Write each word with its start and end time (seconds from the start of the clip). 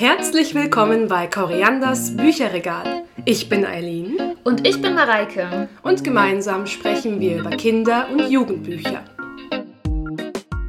Herzlich 0.00 0.54
willkommen 0.54 1.08
bei 1.08 1.26
Korianders 1.26 2.16
Bücherregal. 2.16 3.02
Ich 3.24 3.48
bin 3.48 3.66
Eileen 3.66 4.16
Und 4.44 4.64
ich 4.64 4.80
bin 4.80 4.94
Mareike. 4.94 5.68
und 5.82 6.04
gemeinsam 6.04 6.68
sprechen 6.68 7.18
wir 7.18 7.38
über 7.38 7.50
Kinder- 7.50 8.06
und 8.08 8.30
Jugendbücher. 8.30 9.02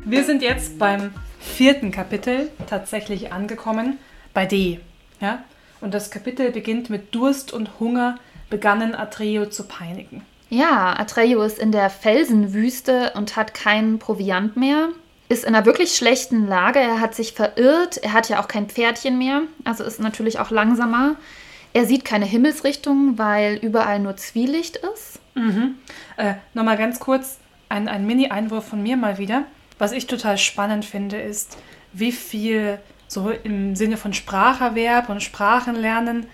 Wir 0.04 0.24
sind 0.24 0.42
jetzt 0.42 0.80
beim 0.80 1.12
vierten 1.40 1.92
Kapitel 1.92 2.50
tatsächlich 2.68 3.32
angekommen, 3.32 4.00
bei 4.34 4.48
D. 4.48 4.80
Ja? 5.22 5.44
Und 5.80 5.94
das 5.94 6.10
Kapitel 6.10 6.50
beginnt 6.50 6.90
mit 6.90 7.14
Durst 7.14 7.54
und 7.54 7.80
Hunger 7.80 8.18
begannen 8.50 8.96
Atreo 8.96 9.46
zu 9.46 9.68
peinigen. 9.68 10.26
Ja, 10.50 10.98
Atreyu 10.98 11.44
ist 11.44 11.60
in 11.60 11.72
der 11.72 11.92
Felsenwüste 11.92 13.12
und 13.14 13.36
hat 13.36 13.54
keinen 13.54 14.00
Proviant 14.00 14.58
mehr. 14.58 14.90
Ist 15.30 15.46
in 15.46 15.56
einer 15.56 15.66
wirklich 15.66 15.96
schlechten 15.96 16.48
Lage. 16.48 16.80
Er 16.80 17.00
hat 17.00 17.16
sich 17.16 17.34
verirrt. 17.34 17.98
Er 17.98 18.14
hat 18.14 18.30
ja 18.30 18.42
auch 18.42 18.48
kein 18.48 18.68
Pferdchen 18.68 19.18
mehr. 19.18 19.44
Also 19.64 19.84
ist 19.84 20.00
natürlich 20.00 20.40
auch 20.40 20.50
langsamer. 20.52 21.16
Er 21.74 21.86
sieht 21.86 22.04
keine 22.04 22.26
Himmelsrichtung, 22.26 23.18
weil 23.18 23.56
überall 23.58 24.00
nur 24.00 24.18
Zwielicht 24.18 24.78
ist. 24.78 25.20
Äh, 26.18 26.34
Nochmal 26.56 26.78
ganz 26.78 27.00
kurz 27.00 27.38
ein, 27.70 27.88
ein 27.88 28.06
Mini-Einwurf 28.08 28.68
von 28.68 28.82
mir 28.82 28.98
mal 28.98 29.20
wieder. 29.20 29.44
Was 29.78 29.92
ich 29.92 30.08
total 30.08 30.38
spannend 30.38 30.84
finde, 30.84 31.22
ist, 31.22 31.58
wie 31.94 32.12
viel 32.12 32.80
so 33.08 33.30
im 33.30 33.76
Sinne 33.76 33.98
von 33.98 34.14
Spracherwerb 34.14 35.10
und 35.10 35.24
Sprachenlernen, 35.24 36.26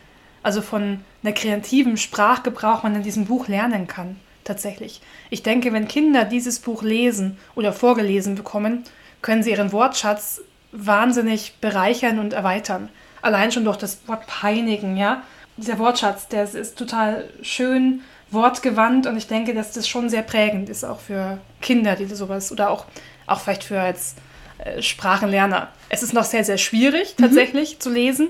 also 0.41 0.61
von 0.61 1.01
einer 1.21 1.33
kreativen 1.33 1.97
Sprachgebrauch 1.97 2.83
man 2.83 2.95
in 2.95 3.03
diesem 3.03 3.25
Buch 3.25 3.47
lernen 3.47 3.87
kann. 3.87 4.19
Tatsächlich. 4.45 5.01
Ich 5.31 5.41
denke, 5.41 5.73
wenn 5.73 5.87
Kinder 5.87 6.23
dieses 6.23 6.59
Buch 6.59 6.83
lesen 6.83 7.37
oder 7.55 7.73
vorgelesen 7.73 8.35
bekommen, 8.35 8.83
können 9.23 9.41
sie 9.41 9.49
ihren 9.49 9.71
Wortschatz 9.71 10.39
wahnsinnig 10.71 11.55
bereichern 11.61 12.19
und 12.19 12.31
erweitern. 12.31 12.89
Allein 13.23 13.51
schon 13.51 13.65
durch 13.65 13.77
das 13.77 14.07
Wort 14.07 14.27
peinigen, 14.27 14.97
ja. 14.97 15.23
Dieser 15.57 15.79
Wortschatz, 15.79 16.27
der 16.27 16.43
ist, 16.43 16.77
total 16.77 17.27
schön, 17.41 18.01
wortgewandt 18.29 19.07
und 19.07 19.17
ich 19.17 19.25
denke, 19.25 19.55
dass 19.55 19.71
das 19.71 19.87
schon 19.87 20.09
sehr 20.09 20.21
prägend 20.21 20.69
ist, 20.69 20.83
auch 20.83 20.99
für 20.99 21.39
Kinder, 21.59 21.95
die 21.95 22.05
sowas 22.05 22.51
oder 22.51 22.69
auch, 22.69 22.85
auch 23.25 23.39
vielleicht 23.39 23.63
für 23.63 23.81
als 23.81 24.15
äh, 24.59 24.79
Sprachenlerner. 24.81 25.69
Es 25.89 26.03
ist 26.03 26.13
noch 26.13 26.23
sehr, 26.23 26.43
sehr 26.43 26.59
schwierig 26.59 27.15
tatsächlich 27.17 27.79
zu 27.79 27.89
lesen. 27.89 28.29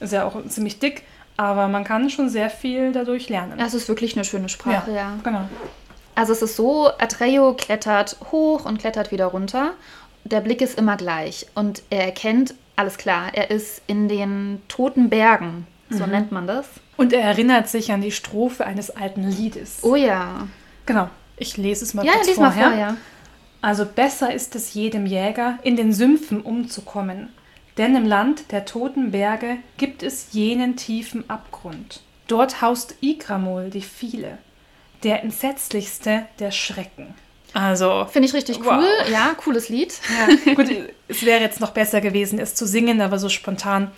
Ist 0.00 0.12
ja 0.12 0.24
auch 0.24 0.44
ziemlich 0.46 0.78
dick, 0.78 1.04
aber 1.38 1.68
man 1.68 1.84
kann 1.84 2.10
schon 2.10 2.28
sehr 2.28 2.50
viel 2.50 2.92
dadurch 2.92 3.30
lernen. 3.30 3.58
Ja, 3.58 3.64
es 3.64 3.72
ist 3.72 3.88
wirklich 3.88 4.14
eine 4.16 4.24
schöne 4.24 4.50
Sprache, 4.50 4.92
ja. 4.92 5.14
genau. 5.24 5.48
Also 6.14 6.32
es 6.32 6.42
ist 6.42 6.56
so, 6.56 6.88
Atreyu 6.98 7.54
klettert 7.54 8.16
hoch 8.32 8.64
und 8.66 8.78
klettert 8.78 9.12
wieder 9.12 9.26
runter. 9.26 9.70
Der 10.24 10.40
Blick 10.40 10.60
ist 10.60 10.76
immer 10.76 10.96
gleich 10.96 11.46
und 11.54 11.82
er 11.90 12.04
erkennt, 12.06 12.54
alles 12.74 12.98
klar, 12.98 13.30
er 13.32 13.50
ist 13.50 13.80
in 13.86 14.08
den 14.08 14.60
toten 14.68 15.08
Bergen, 15.08 15.66
so 15.90 16.04
nennt 16.06 16.32
man 16.32 16.46
das. 16.48 16.66
Und 16.96 17.12
er 17.12 17.22
erinnert 17.22 17.68
sich 17.68 17.92
an 17.92 18.00
die 18.00 18.10
Strophe 18.10 18.66
eines 18.66 18.90
alten 18.90 19.22
Liedes. 19.22 19.78
Oh 19.82 19.94
ja. 19.94 20.48
Genau. 20.86 21.08
Ich 21.36 21.56
lese 21.56 21.84
es 21.84 21.94
mal 21.94 22.04
Ja, 22.04 22.14
kurz 22.14 22.26
lies 22.26 22.36
mal 22.38 22.50
vorher. 22.50 22.70
vor, 22.70 22.78
ja. 22.78 22.96
Also 23.62 23.86
besser 23.86 24.34
ist 24.34 24.56
es 24.56 24.74
jedem 24.74 25.06
Jäger, 25.06 25.58
in 25.62 25.76
den 25.76 25.92
Sümpfen 25.92 26.40
umzukommen. 26.40 27.28
Denn 27.78 27.94
im 27.94 28.04
Land 28.06 28.50
der 28.50 28.64
toten 28.64 29.12
Berge 29.12 29.58
gibt 29.76 30.02
es 30.02 30.28
jenen 30.32 30.76
tiefen 30.76 31.28
Abgrund. 31.30 32.02
Dort 32.26 32.60
haust 32.60 32.96
Igramol 33.00 33.70
die 33.70 33.80
viele, 33.82 34.38
der 35.04 35.22
entsetzlichste 35.22 36.26
der 36.40 36.50
Schrecken. 36.50 37.14
Also, 37.54 38.06
Finde 38.10 38.28
ich 38.28 38.34
richtig 38.34 38.58
Wow. 38.62 38.78
cool. 38.80 39.12
Ja, 39.12 39.34
cooles 39.34 39.68
Lied. 39.68 39.94
ja, 40.46 40.54
gut, 40.54 40.66
es 41.06 41.24
wäre 41.24 41.40
jetzt 41.40 41.60
noch 41.60 41.70
besser 41.70 42.00
gewesen, 42.00 42.38
es 42.38 42.54
zu 42.54 42.66
singen, 42.66 43.00
aber 43.00 43.18
so 43.18 43.28
spontan 43.28 43.90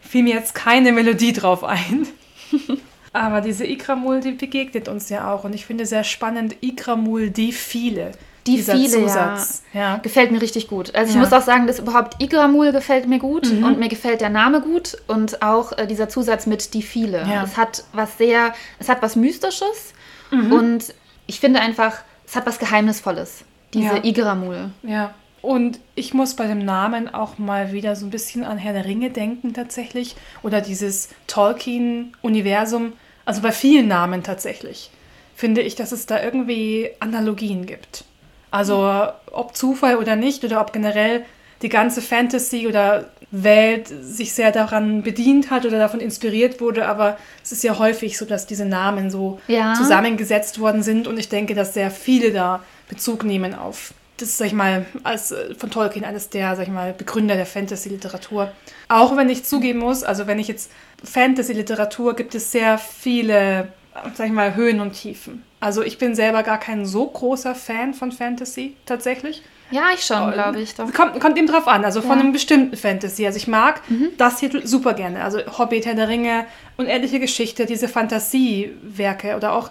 fiel 0.00 0.24
mir 0.24 0.34
jetzt 0.34 0.54
keine 0.54 0.92
Melodie 0.92 1.32
drauf 1.32 1.62
ein. 1.62 2.06
Aber 3.12 3.40
diese 3.40 3.66
Igramul, 3.66 4.20
die 4.20 4.32
begegnet 4.32 4.88
uns 4.88 5.08
ja 5.08 5.32
auch. 5.32 5.44
Und 5.44 5.54
ich 5.54 5.64
finde 5.64 5.86
sehr 5.86 6.04
spannend, 6.04 6.56
Igramul, 6.60 7.30
die 7.30 7.52
viele. 7.52 8.12
Die 8.46 8.56
dieser 8.56 8.74
viele, 8.74 8.88
Zusatz. 8.90 9.62
Ja. 9.72 9.96
Gefällt 9.98 10.30
mir 10.30 10.40
richtig 10.40 10.68
gut. 10.68 10.94
Also 10.94 11.10
ich 11.10 11.14
Ja. 11.16 11.20
muss 11.22 11.32
auch 11.32 11.42
sagen, 11.42 11.66
dass 11.66 11.78
überhaupt 11.78 12.22
Igramul 12.22 12.72
gefällt 12.72 13.06
mir 13.08 13.18
gut 13.18 13.46
und 13.50 13.78
mir 13.78 13.88
gefällt 13.88 14.20
der 14.20 14.30
Name 14.30 14.60
gut 14.60 14.96
und 15.06 15.42
auch 15.42 15.72
äh, 15.76 15.86
dieser 15.86 16.08
Zusatz 16.08 16.46
mit 16.46 16.72
die 16.74 16.82
viele. 16.82 17.18
Ja. 17.28 17.42
Es 17.44 17.56
hat 17.56 17.84
was 17.92 18.16
sehr, 18.18 18.54
es 18.78 18.88
hat 18.88 19.02
was 19.02 19.16
Mystisches 19.16 19.92
und 20.30 20.94
ich 21.26 21.40
finde 21.40 21.60
einfach, 21.60 21.98
es 22.26 22.34
hat 22.36 22.46
was 22.46 22.58
Geheimnisvolles. 22.58 23.44
Diese 23.74 23.96
Ja. 23.96 24.04
Igramul. 24.04 24.70
Ja. 24.82 25.14
Und 25.42 25.78
ich 25.94 26.12
muss 26.14 26.34
bei 26.34 26.46
dem 26.48 26.64
Namen 26.64 27.12
auch 27.12 27.38
mal 27.38 27.70
wieder 27.72 27.94
so 27.94 28.04
ein 28.06 28.10
bisschen 28.10 28.42
an 28.44 28.58
Herr 28.58 28.72
der 28.72 28.84
Ringe 28.84 29.10
denken 29.10 29.54
tatsächlich. 29.54 30.16
Oder 30.42 30.60
dieses 30.60 31.08
Tolkien-Universum. 31.28 32.92
Also 33.24 33.42
bei 33.42 33.52
vielen 33.52 33.88
Namen 33.88 34.22
tatsächlich. 34.22 34.90
Finde 35.34 35.60
ich, 35.60 35.74
dass 35.74 35.92
es 35.92 36.06
da 36.06 36.22
irgendwie 36.22 36.90
Analogien 37.00 37.66
gibt. 37.66 38.04
Also 38.50 39.08
ob 39.32 39.56
Zufall 39.56 39.96
oder 39.96 40.16
nicht 40.16 40.44
oder 40.44 40.60
ob 40.60 40.72
generell 40.72 41.24
die 41.62 41.68
ganze 41.68 42.02
Fantasy 42.02 42.66
oder 42.66 43.10
Welt 43.30 43.88
sich 43.88 44.34
sehr 44.34 44.52
daran 44.52 45.02
bedient 45.02 45.50
hat 45.50 45.64
oder 45.64 45.78
davon 45.78 46.00
inspiriert 46.00 46.60
wurde, 46.60 46.86
aber 46.86 47.16
es 47.42 47.50
ist 47.52 47.64
ja 47.64 47.78
häufig 47.78 48.18
so, 48.18 48.24
dass 48.24 48.46
diese 48.46 48.64
Namen 48.66 49.10
so 49.10 49.40
Ja. 49.48 49.74
zusammengesetzt 49.74 50.60
worden 50.60 50.82
sind 50.82 51.08
und 51.08 51.18
ich 51.18 51.28
denke, 51.28 51.54
dass 51.54 51.74
sehr 51.74 51.90
viele 51.90 52.30
da 52.30 52.62
Bezug 52.88 53.24
nehmen 53.24 53.54
auf 53.54 53.92
das 54.18 54.38
sag 54.38 54.46
ich 54.46 54.52
mal, 54.54 54.86
als 55.02 55.30
äh, 55.32 55.54
von 55.54 55.70
Tolkien 55.70 56.04
eines 56.04 56.30
der, 56.30 56.56
sag 56.56 56.66
ich 56.66 56.72
mal, 56.72 56.94
Begründer 56.94 57.36
der 57.36 57.46
Fantasy-Literatur. 57.46 58.50
Auch 58.88 59.16
wenn 59.16 59.28
ich 59.28 59.44
zugeben 59.44 59.80
muss, 59.80 60.04
also 60.04 60.26
wenn 60.26 60.38
ich 60.38 60.48
jetzt 60.48 60.70
Fantasy-Literatur 61.04 62.16
gibt 62.16 62.34
es 62.34 62.50
sehr 62.52 62.78
viele, 62.78 63.68
sag 64.14 64.26
ich 64.26 64.32
mal, 64.32 64.54
Höhen 64.54 64.80
und 64.80 64.92
Tiefen. 64.92 65.42
Also 65.60 65.82
ich 65.82 65.98
bin 65.98 66.14
selber 66.14 66.42
gar 66.42 66.58
kein 66.58 66.84
so 66.86 67.06
großer 67.06 67.54
Fan 67.54 67.94
von 67.94 68.12
Fantasy 68.12 68.76
tatsächlich. 68.84 69.42
Ja, 69.70 69.86
ich 69.92 70.04
schon, 70.04 70.30
glaube 70.32 70.60
ich. 70.60 70.74
Doch. 70.76 70.92
Kommt, 70.92 71.18
kommt 71.18 71.36
eben 71.36 71.48
drauf 71.48 71.66
an, 71.66 71.84
also 71.84 72.00
von 72.00 72.10
Ja. 72.10 72.14
Mhm. 72.16 72.20
einem 72.22 72.32
bestimmten 72.32 72.76
Fantasy. 72.76 73.26
Also 73.26 73.36
ich 73.38 73.48
mag 73.48 73.80
das 74.16 74.38
hier 74.38 74.50
super 74.64 74.94
gerne. 74.94 75.24
Also 75.24 75.40
Hobbit, 75.58 75.86
Herr 75.86 75.94
der 75.94 76.08
Ringe, 76.08 76.44
unendliche 76.76 77.18
Geschichte, 77.18 77.66
diese 77.66 77.88
Fantasiewerke 77.88 79.36
oder 79.36 79.52
auch 79.52 79.70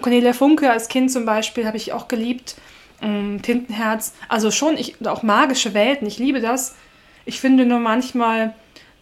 Cornelia 0.00 0.32
Funke 0.32 0.70
als 0.70 0.88
Kind 0.88 1.10
zum 1.10 1.24
Beispiel 1.26 1.66
habe 1.66 1.76
ich 1.76 1.92
auch 1.92 2.08
geliebt. 2.08 2.56
Ähm, 3.02 3.40
Tintenherz. 3.42 4.14
Also 4.28 4.50
schon, 4.50 4.76
ich, 4.78 4.96
auch 5.06 5.22
magische 5.22 5.74
Welten, 5.74 6.06
ich 6.06 6.18
liebe 6.18 6.40
das. 6.40 6.74
Ich 7.26 7.40
finde 7.40 7.66
nur 7.66 7.80
manchmal 7.80 8.54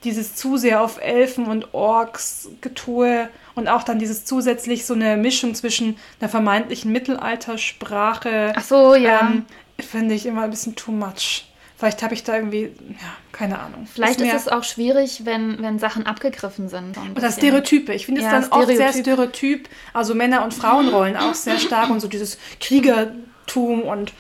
dieses 0.05 0.35
zu 0.35 0.57
sehr 0.57 0.81
auf 0.83 1.01
Elfen 1.01 1.47
und 1.47 1.75
Orks 1.75 2.49
Getue 2.61 3.29
und 3.55 3.69
auch 3.69 3.83
dann 3.83 3.99
dieses 3.99 4.25
zusätzlich 4.25 4.85
so 4.87 4.95
eine 4.95 5.17
Mischung 5.17 5.55
zwischen 5.55 5.97
einer 6.21 6.29
vermeintlichen 6.29 6.91
Mittelaltersprache 6.93 8.53
Ach 8.57 8.63
so, 8.65 8.95
ja. 8.95 9.21
ähm, 9.21 9.45
finde 9.79 10.15
ich 10.15 10.27
immer 10.27 10.43
ein 10.43 10.51
bisschen 10.51 10.77
too 10.77 10.93
much. 10.93 11.45
Vielleicht 11.77 12.03
habe 12.05 12.15
ich 12.15 12.23
da 12.23 12.37
irgendwie, 12.37 12.71
ja, 12.91 13.09
keine 13.33 13.59
Ahnung. 13.59 13.89
Vielleicht 13.93 14.21
ist, 14.21 14.27
mir- 14.29 14.35
es 14.37 14.47
auch 14.47 14.63
schwierig, 14.63 15.23
wenn, 15.25 15.61
wenn 15.63 15.81
Sachen 15.81 16.07
abgegriffen 16.07 16.69
sind. 16.69 16.95
so 16.95 17.01
Oder. 17.17 17.31
Stereotype. 17.33 17.93
Ich 17.93 18.07
finde 18.07 18.21
es 18.21 18.27
Ja, 18.27 18.33
dann 18.41 18.45
oft 18.53 18.69
sehr 18.69 18.77
Stereotyp. 18.93 19.03
stereotyp. 19.03 19.69
Also 19.93 20.15
Männer- 20.15 20.45
und 20.45 20.55
Frauenrollen 20.55 21.17
auch 21.17 21.35
sehr 21.35 21.59
stark 21.59 21.91
und 21.91 21.99
so 22.01 22.07
dieses 22.07 22.39
Kriegertum 22.61 23.83
und 23.83 24.13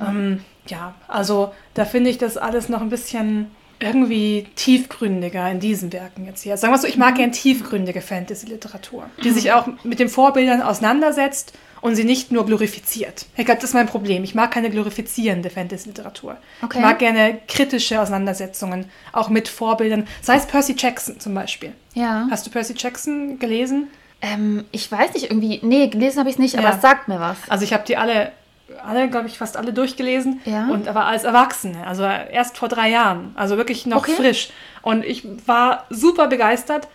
ähm, 0.00 0.42
ja, 0.66 0.94
also 1.08 1.52
da 1.74 1.84
finde 1.84 2.08
ich 2.10 2.16
das 2.18 2.36
alles 2.38 2.68
noch 2.70 2.80
ein 2.80 2.88
bisschen 2.90 3.50
irgendwie 3.80 4.46
tiefgründiger 4.56 5.50
in 5.50 5.60
diesen 5.60 5.92
Werken 5.92 6.26
jetzt 6.26 6.42
hier. 6.42 6.56
Sagen 6.56 6.72
wir 6.72 6.78
so, 6.78 6.86
ich 6.86 6.96
mag 6.96 7.16
gern 7.16 7.32
tiefgründige 7.32 8.00
Fantasy-Literatur, 8.00 9.06
die 9.24 9.30
sich 9.30 9.52
auch 9.52 9.66
mit 9.84 9.98
den 9.98 10.08
Vorbildern 10.08 10.62
auseinandersetzt 10.62 11.52
und 11.80 11.96
sie 11.96 12.04
nicht 12.04 12.30
nur 12.30 12.44
glorifiziert. 12.44 13.26
Ich 13.36 13.46
glaube, 13.46 13.60
das 13.60 13.70
ist 13.70 13.74
mein 13.74 13.86
Problem. 13.86 14.22
Ich 14.22 14.34
mag 14.34 14.50
keine 14.50 14.68
glorifizierende 14.70 15.48
Fantasy-Literatur. 15.50 16.36
Okay. 16.62 16.78
Ich 16.78 16.84
mag 16.84 16.98
gerne 16.98 17.38
kritische 17.48 18.00
Auseinandersetzungen, 18.00 18.84
auch 19.12 19.28
mit 19.30 19.48
Vorbildern. 19.48 20.06
Sei 20.20 20.36
es 20.36 20.46
Percy 20.46 20.74
Jackson 20.76 21.18
zum 21.20 21.34
Beispiel. 21.34 21.72
Ja. 21.94 22.26
Hast 22.30 22.46
du 22.46 22.50
Percy 22.50 22.74
Jackson 22.76 23.38
gelesen? 23.38 23.88
Ähm, 24.22 24.64
ich 24.72 24.92
weiß 24.92 25.14
nicht, 25.14 25.30
irgendwie. 25.30 25.60
Nee, 25.62 25.88
gelesen 25.88 26.18
habe 26.18 26.28
ich 26.28 26.34
es 26.36 26.38
nicht, 26.38 26.54
aber 26.58 26.68
Ja. 26.68 26.74
es 26.76 26.82
sagt 26.82 27.08
mir 27.08 27.18
was. 27.18 27.38
Also 27.48 27.64
ich 27.64 27.72
habe 27.72 27.84
die 27.86 27.96
alle, 27.96 28.32
alle, 28.84 29.08
glaube 29.08 29.26
ich, 29.28 29.38
fast 29.38 29.56
alle 29.56 29.72
durchgelesen. 29.72 30.40
Ja. 30.44 30.68
Und 30.68 30.88
aber 30.88 31.06
als 31.06 31.24
Erwachsene, 31.24 31.86
also 31.86 32.02
erst 32.04 32.58
vor 32.58 32.68
drei 32.68 32.90
Jahren, 32.90 33.32
also 33.34 33.56
wirklich 33.56 33.86
noch 33.86 33.98
Okay. 33.98 34.12
frisch. 34.16 34.50
Und 34.82 35.04
ich 35.04 35.26
war 35.46 35.84
super 35.90 36.28
begeistert. 36.28 36.88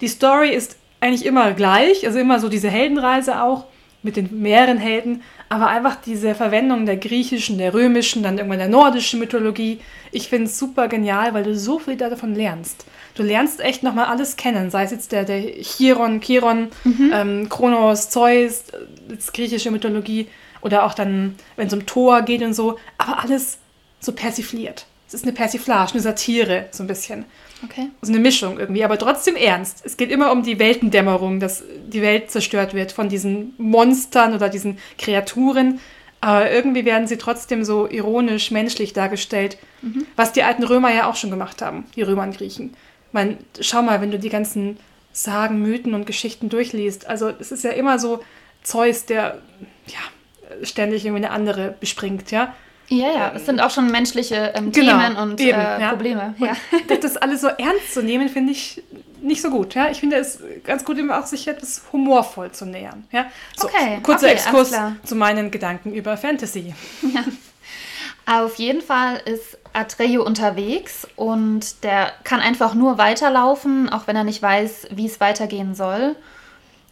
Die 0.00 0.08
Story 0.08 0.50
ist 0.50 0.76
eigentlich 1.00 1.24
immer 1.26 1.52
gleich, 1.52 2.06
also 2.06 2.18
immer 2.18 2.40
so 2.40 2.48
diese 2.48 2.68
Heldenreise 2.68 3.42
auch 3.42 3.64
mit 4.02 4.16
den 4.16 4.40
mehreren 4.40 4.78
Helden, 4.78 5.22
aber 5.50 5.66
einfach 5.66 5.96
diese 5.96 6.34
Verwendung 6.34 6.86
der 6.86 6.96
griechischen, 6.96 7.58
der 7.58 7.74
römischen, 7.74 8.22
dann 8.22 8.38
irgendwann 8.38 8.58
der 8.60 8.68
nordischen 8.68 9.20
Mythologie. 9.20 9.80
Ich 10.10 10.28
finde 10.28 10.46
es 10.46 10.58
super 10.58 10.88
genial, 10.88 11.34
weil 11.34 11.42
du 11.42 11.54
so 11.54 11.78
viel 11.78 11.96
davon 11.96 12.34
lernst. 12.34 12.86
Du 13.14 13.22
lernst 13.22 13.60
echt 13.60 13.82
nochmal 13.82 14.06
alles 14.06 14.36
kennen, 14.36 14.70
sei 14.70 14.84
es 14.84 14.90
jetzt 14.90 15.12
der, 15.12 15.24
der 15.24 15.40
Chiron, 15.62 16.20
Chiron, 16.20 16.68
ähm, 17.12 17.48
Kronos, 17.50 18.08
Zeus, 18.08 18.70
äh, 18.70 19.14
das 19.16 19.32
griechische 19.32 19.70
Mythologie 19.70 20.28
oder 20.62 20.84
auch 20.84 20.94
dann, 20.94 21.36
wenn 21.56 21.66
es 21.66 21.72
um 21.72 21.86
Thor 21.86 22.22
geht 22.22 22.42
und 22.42 22.54
so, 22.54 22.78
aber 22.98 23.20
alles 23.20 23.58
so 24.00 24.12
persifliert. 24.12 24.86
es 25.06 25.14
ist 25.14 25.24
eine 25.24 25.32
Persiflage, 25.32 25.92
eine 25.92 26.00
Satire, 26.00 26.66
so 26.70 26.82
ein 26.82 26.86
bisschen. 26.86 27.24
Okay. 27.64 27.90
So 28.00 28.12
eine 28.12 28.20
Mischung 28.20 28.58
irgendwie, 28.58 28.84
aber 28.84 28.98
trotzdem 28.98 29.36
ernst. 29.36 29.82
Es 29.84 29.96
geht 29.96 30.10
immer 30.10 30.32
um 30.32 30.42
die 30.42 30.58
Weltendämmerung, 30.58 31.40
dass 31.40 31.62
die 31.86 32.00
Welt 32.00 32.30
zerstört 32.30 32.72
wird 32.74 32.92
von 32.92 33.08
diesen 33.08 33.54
Monstern 33.58 34.34
oder 34.34 34.48
diesen 34.48 34.78
Kreaturen. 34.98 35.80
Aber 36.22 36.50
irgendwie 36.50 36.84
werden 36.84 37.06
sie 37.06 37.16
trotzdem 37.16 37.64
so 37.64 37.88
ironisch, 37.88 38.50
menschlich 38.50 38.92
dargestellt, 38.92 39.58
mhm. 39.82 40.06
was 40.16 40.32
die 40.32 40.42
alten 40.42 40.64
Römer 40.64 40.92
ja 40.92 41.08
auch 41.08 41.16
schon 41.16 41.30
gemacht 41.30 41.62
haben, 41.62 41.84
die 41.96 42.02
Römer 42.02 42.22
und 42.22 42.36
Griechen. 42.36 42.74
Man, 43.12 43.38
schau 43.60 43.82
mal, 43.82 44.00
wenn 44.00 44.10
du 44.10 44.18
die 44.18 44.28
ganzen 44.28 44.78
Sagen, 45.12 45.60
Mythen 45.60 45.94
und 45.94 46.06
Geschichten 46.06 46.48
durchliest. 46.48 47.06
Also 47.06 47.28
es 47.28 47.52
ist 47.52 47.64
ja 47.64 47.70
immer 47.70 47.98
so 47.98 48.22
Zeus, 48.62 49.06
der 49.06 49.40
ja, 49.86 49.98
ständig 50.62 51.04
irgendwie 51.04 51.24
eine 51.24 51.34
andere 51.34 51.74
bespringt, 51.78 52.30
ja. 52.30 52.54
Ja, 52.88 53.12
ja, 53.12 53.32
es 53.36 53.46
sind 53.46 53.60
auch 53.60 53.70
schon 53.70 53.88
menschliche 53.90 54.52
ähm, 54.56 54.72
genau, 54.72 54.98
Themen 54.98 55.16
und 55.16 55.40
eben, 55.40 55.60
äh, 55.60 55.80
ja. 55.80 55.90
Probleme. 55.90 56.34
Ja. 56.38 56.56
Und 56.88 57.04
das 57.04 57.16
alles 57.16 57.40
so 57.40 57.46
ernst 57.46 57.94
zu 57.94 58.02
nehmen, 58.02 58.28
finde 58.28 58.50
ich 58.50 58.82
nicht 59.22 59.42
so 59.42 59.50
gut. 59.50 59.76
Ja? 59.76 59.90
Ich 59.90 60.00
finde 60.00 60.16
es 60.16 60.40
ganz 60.64 60.84
gut, 60.84 60.98
immer 60.98 61.20
auch 61.20 61.26
sich 61.26 61.46
etwas 61.46 61.82
humorvoll 61.92 62.50
zu 62.50 62.66
nähern. 62.66 63.04
Ja? 63.12 63.26
So, 63.56 63.68
okay, 63.68 64.00
kurzer 64.02 64.26
okay, 64.26 64.34
Exkurs 64.34 64.72
zu 65.04 65.14
meinen 65.14 65.52
Gedanken 65.52 65.94
über 65.94 66.16
Fantasy. 66.16 66.74
Ja. 67.02 67.24
Auf 68.26 68.56
jeden 68.56 68.80
Fall 68.80 69.20
ist 69.24 69.58
Atreyu 69.72 70.22
unterwegs 70.22 71.06
und 71.16 71.82
der 71.82 72.12
kann 72.22 72.38
einfach 72.38 72.74
nur 72.74 72.96
weiterlaufen, 72.96 73.88
auch 73.88 74.06
wenn 74.06 74.14
er 74.14 74.22
nicht 74.22 74.40
weiß, 74.40 74.88
wie 74.92 75.06
es 75.06 75.18
weitergehen 75.18 75.74
soll. 75.74 76.14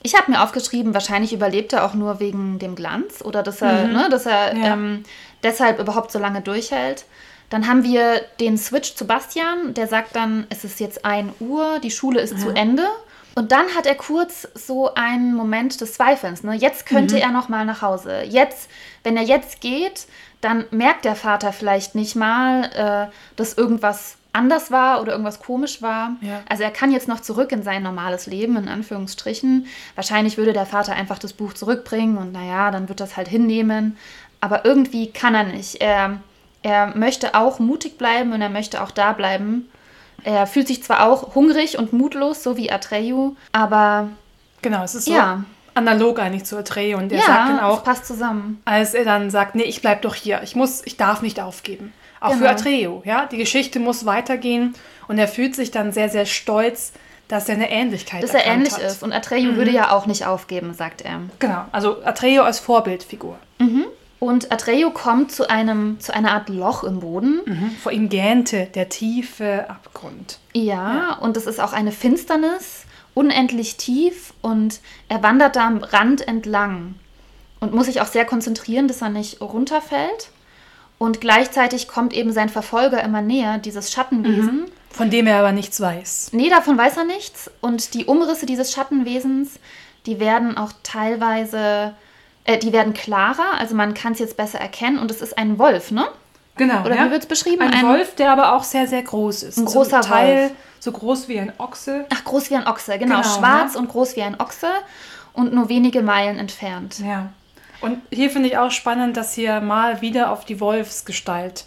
Ich 0.03 0.15
habe 0.15 0.31
mir 0.31 0.43
aufgeschrieben, 0.43 0.95
wahrscheinlich 0.95 1.33
überlebt 1.33 1.73
er 1.73 1.85
auch 1.85 1.95
nur 1.95 2.21
wegen 2.21 2.59
dem 2.59 2.75
Glanz 2.77 3.23
oder 3.23 3.43
dass 3.43 3.63
er, 3.63 3.87
mhm. 3.87 3.93
ne, 3.93 4.09
dass 4.11 4.27
er 4.27 4.57
ja. 4.57 4.73
ähm, 4.73 5.03
deshalb 5.43 5.81
überhaupt 5.81 6.13
so 6.13 6.19
lange 6.19 6.41
durchhält. 6.41 7.05
Dann 7.51 7.67
haben 7.67 7.83
wir 7.83 8.21
den 8.41 8.59
Switch 8.59 8.95
zu 8.95 9.07
Bastian, 9.07 9.75
der 9.75 9.89
sagt 9.89 10.15
dann, 10.15 10.47
es 10.51 10.65
ist 10.65 10.81
jetzt 10.81 11.05
1 11.05 11.33
Uhr, 11.41 11.79
die 11.83 11.91
Schule 11.91 12.21
ist 12.21 12.35
ja. 12.35 12.39
zu 12.39 12.51
Ende. 12.51 12.87
Und 13.35 13.53
dann 13.53 13.69
hat 13.77 13.87
er 13.87 13.95
kurz 13.95 14.49
so 14.55 14.95
einen 14.95 15.33
Moment 15.33 15.81
des 15.81 15.95
Zweifelns. 15.95 16.43
Ne? 16.43 16.55
Jetzt 16.55 16.87
könnte 16.87 17.15
mhm. 17.15 17.23
er 17.23 17.31
noch 17.31 17.49
mal 17.49 17.65
nach 17.65 17.83
Hause. 17.83 18.23
Jetzt, 18.23 18.69
wenn 19.05 19.17
er 19.17 19.23
jetzt 19.23 19.61
geht, 19.61 20.07
dann 20.41 20.65
merkt 20.71 21.05
der 21.05 21.17
Vater 21.17 21.53
vielleicht 21.53 21.95
nicht 21.95 22.17
mal, 22.17 22.65
äh, 23.09 23.13
dass 23.37 23.55
irgendwas 23.55 24.17
anders 24.39 24.71
war 24.71 25.03
oder 25.03 25.13
irgendwas 25.13 25.41
komisch 25.41 25.83
war. 25.83 26.13
Ja. 26.21 26.41
Also 26.49 26.63
er 26.63 26.71
kann 26.71 26.93
jetzt 26.93 27.09
noch 27.09 27.21
zurück 27.21 27.53
in 27.53 27.63
sein 27.63 27.83
normales 27.83 28.27
Leben, 28.27 28.57
in 28.57 28.69
Anführungsstrichen. 28.69 29.67
Wahrscheinlich 29.95 30.39
würde 30.39 30.53
der 30.53 30.67
Vater 30.67 30.93
einfach 30.93 31.19
das 31.19 31.33
Buch 31.33 31.53
zurückbringen 31.53 32.17
und 32.17 32.33
naja, 32.33 32.71
dann 32.71 32.89
wird 32.89 33.01
das 33.01 33.17
halt 33.17 33.29
hinnehmen. 33.29 33.97
Aber 34.41 34.65
irgendwie 34.65 35.11
kann 35.11 35.35
er 35.35 35.45
nicht. 35.45 35.81
Er, 35.81 36.21
er 36.63 36.97
möchte 36.97 37.35
auch 37.35 37.59
mutig 37.59 37.99
bleiben 37.99 38.33
und 38.33 38.41
er 38.41 38.49
möchte 38.49 38.83
auch 38.83 38.93
da 38.93 39.13
bleiben. 39.13 39.69
Er 40.23 40.47
fühlt 40.47 40.69
sich 40.69 40.83
zwar 40.83 41.07
auch 41.07 41.35
hungrig 41.35 41.79
und 41.79 41.93
mutlos, 41.93 42.43
so 42.43 42.57
wie 42.57 42.71
Atreyu, 42.71 43.37
aber. 43.53 44.09
Genau, 44.63 44.83
es 44.83 44.95
ist 44.95 45.05
so. 45.07 45.13
Ja 45.13 45.45
analog 45.79 46.19
eigentlich 46.19 46.45
zu 46.45 46.59
Atreyu 46.59 46.99
und 46.99 47.11
er 47.13 47.21
ja, 47.21 47.25
sagt 47.25 47.49
dann 47.49 47.61
auch, 47.61 47.85
passt 47.85 48.07
zusammen. 48.07 48.61
als 48.65 48.95
er 48.95 49.05
dann 49.05 49.31
sagt, 49.31 49.55
nee, 49.55 49.63
ich 49.63 49.81
bleib 49.81 50.03
doch 50.03 50.15
hier, 50.15 50.43
ich 50.43 50.55
muss, 50.57 50.83
ich 50.85 50.97
darf 50.97 51.23
nicht 51.23 51.41
aufgeben. 51.41 51.93
Auch 52.21 52.31
genau. 52.31 52.43
für 52.43 52.51
Atreyu, 52.51 53.03
ja, 53.05 53.27
die 53.27 53.37
Geschichte 53.37 53.79
muss 53.79 54.07
weitergehen 54.07 54.75
und 55.07 55.19
er 55.19 55.29
fühlt 55.29 55.55
sich 55.55 55.71
dann 55.71 55.93
sehr, 55.93 56.09
sehr 56.09 56.27
stolz, 56.27 56.93
dass 57.29 57.49
er 57.49 57.57
eine 57.57 57.71
Ähnlichkeit 57.71 58.23
Dass 58.23 58.35
er 58.35 58.47
ähnlich 58.47 58.73
hat. 58.73 58.83
ist 58.83 59.03
und 59.03 59.13
Atreyu 59.13 59.53
mhm. 59.53 59.57
würde 59.57 59.71
ja 59.71 59.91
auch 59.93 60.07
nicht 60.07 60.27
aufgeben, 60.27 60.75
sagt 60.75 61.03
er. 61.03 61.21
Genau, 61.39 61.65
also 61.73 62.03
Atreyu 62.05 62.43
als 62.43 62.59
Vorbildfigur. 62.59 63.39
Mhm. 63.59 63.85
Und 64.19 64.51
Atreyu 64.51 64.91
kommt 64.91 65.31
zu, 65.31 65.49
einem, 65.49 66.01
zu 66.01 66.13
einer 66.13 66.33
Art 66.33 66.49
Loch 66.49 66.83
im 66.83 67.01
Boden. 67.01 67.41
Mhm. 67.45 67.71
Vor 67.81 67.93
ihm 67.93 68.09
gähnte 68.09 68.67
der 68.75 68.89
tiefe 68.89 69.71
Abgrund. 69.71 70.39
Ja, 70.55 70.95
ja, 70.95 71.19
und 71.21 71.37
es 71.37 71.47
ist 71.47 71.61
auch 71.61 71.73
eine 71.73 71.93
Finsternis 71.93 72.87
unendlich 73.15 73.77
tief 73.77 74.33
und 74.43 74.81
er 75.09 75.23
wandert 75.23 75.57
da 75.57 75.67
am 75.67 75.79
Rand 75.79 76.27
entlang 76.27 76.95
und 77.61 77.75
muss 77.75 77.87
sich 77.87 78.01
auch 78.01 78.07
sehr 78.07 78.25
konzentrieren, 78.25 78.89
dass 78.89 79.03
er 79.03 79.09
nicht 79.09 79.41
runterfällt. 79.41 80.31
Und 80.99 81.21
gleichzeitig 81.21 81.87
kommt 81.87 82.13
eben 82.13 82.33
sein 82.33 82.49
Verfolger 82.49 83.03
immer 83.03 83.23
näher, 83.23 83.59
dieses 83.59 83.93
Schattenwesen. 83.93 84.63
Mhm. 84.63 84.67
Von 84.91 85.11
dem 85.11 85.27
er 85.27 85.39
aber 85.39 85.53
nichts 85.53 85.81
weiß. 85.81 86.31
Nee, 86.33 86.51
davon 86.51 86.77
weiß 86.77 86.97
er 86.97 87.05
nichts. 87.05 87.51
Und 87.61 87.95
die 87.95 88.07
Umrisse 88.07 88.47
dieses 88.47 88.73
Schattenwesens, 88.73 89.61
die 90.07 90.19
werden 90.19 90.57
auch 90.57 90.73
teilweise, 90.83 91.95
äh, 92.45 92.59
die 92.59 92.73
werden 92.73 92.95
klarer. 92.95 93.59
Also 93.59 93.77
man 93.77 93.95
kann 93.95 94.15
es 94.15 94.19
jetzt 94.19 94.37
besser 94.37 94.59
erkennen. 94.59 94.99
Und 94.99 95.11
es 95.11 95.23
ist 95.23 95.39
ein 95.39 95.59
Wolf, 95.59 95.93
ne? 95.93 96.07
Genau. 96.57 96.81
Oder 96.81 96.97
ja. 96.97 97.07
wie 97.07 97.11
wird 97.13 97.23
es 97.23 97.29
beschrieben? 97.29 97.63
Ein, 97.63 97.75
ein, 97.75 97.87
Wolf, 97.87 98.17
der 98.17 98.33
aber 98.33 98.55
auch 98.55 98.65
sehr, 98.65 98.89
sehr 98.89 99.03
groß 99.03 99.45
ist. 99.45 99.59
Ein 99.59 99.67
großer 99.67 100.01
Teil, 100.01 100.43
Wolf 100.43 100.53
so 100.81 100.93
groß 100.93 101.29
wie 101.29 101.39
ein 101.39 101.53
Ochse. 101.59 102.07
Ach, 102.13 102.25
groß 102.25 102.51
wie 102.51 102.57
ein 102.57 102.67
Ochse, 102.67 102.99
genau. 102.99 103.21
genau 103.21 103.29
Schwarz 103.29 103.75
ne? 103.75 103.81
und 103.81 103.89
groß 103.89 104.17
wie 104.17 104.23
ein 104.23 104.41
Ochse 104.41 104.69
und 105.33 105.53
nur 105.53 105.69
wenige 105.69 106.03
Meilen 106.03 106.39
entfernt. 106.39 106.99
Ja. 107.01 107.31
Und 107.81 108.01
hier 108.11 108.31
finde 108.31 108.49
ich 108.49 108.59
auch 108.59 108.71
spannend, 108.71 109.17
dass 109.17 109.35
hier 109.35 109.61
mal 109.61 110.01
wieder 110.01 110.33
auf 110.33 110.45
die 110.45 110.61
Wolfsgestalt 110.61 111.65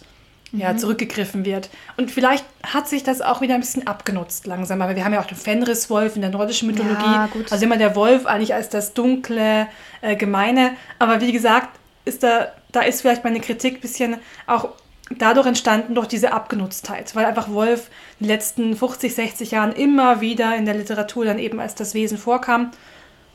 ja, 0.52 0.72
mhm. 0.72 0.78
zurückgegriffen 0.78 1.44
wird. 1.44 1.70
Und 1.96 2.10
vielleicht 2.10 2.44
hat 2.62 2.88
sich 2.88 3.02
das 3.02 3.22
auch 3.22 3.40
wieder 3.40 3.54
ein 3.54 3.60
bisschen 3.60 3.86
abgenutzt 3.86 4.46
langsam. 4.46 4.82
Aber 4.82 4.94
wir 4.94 5.04
haben 5.04 5.14
ja 5.14 5.20
auch 5.20 5.26
den 5.26 5.38
Fenriswolf 5.38 6.14
in 6.14 6.22
der 6.22 6.30
nordischen 6.30 6.68
Mythologie. 6.68 7.04
Ja, 7.04 7.28
also 7.50 7.64
immer 7.64 7.78
der 7.78 7.96
Wolf 7.96 8.26
eigentlich 8.26 8.54
als 8.54 8.68
das 8.68 8.92
dunkle, 8.92 9.66
äh, 10.02 10.16
gemeine. 10.16 10.72
Aber 10.98 11.20
wie 11.20 11.32
gesagt, 11.32 11.68
ist 12.04 12.22
da, 12.22 12.48
da 12.72 12.80
ist 12.80 13.00
vielleicht 13.00 13.24
meine 13.24 13.40
Kritik 13.40 13.76
ein 13.76 13.80
bisschen 13.80 14.16
auch 14.46 14.70
dadurch 15.18 15.46
entstanden 15.46 15.94
durch 15.94 16.06
diese 16.06 16.32
Abgenutztheit, 16.32 17.14
weil 17.14 17.24
einfach 17.26 17.50
Wolf 17.50 17.90
in 18.18 18.26
den 18.26 18.34
letzten 18.34 18.76
50, 18.76 19.14
60 19.14 19.50
Jahren 19.50 19.72
immer 19.72 20.20
wieder 20.20 20.56
in 20.56 20.64
der 20.64 20.74
Literatur 20.74 21.24
dann 21.24 21.38
eben 21.38 21.60
als 21.60 21.74
das 21.74 21.94
Wesen 21.94 22.18
vorkam. 22.18 22.70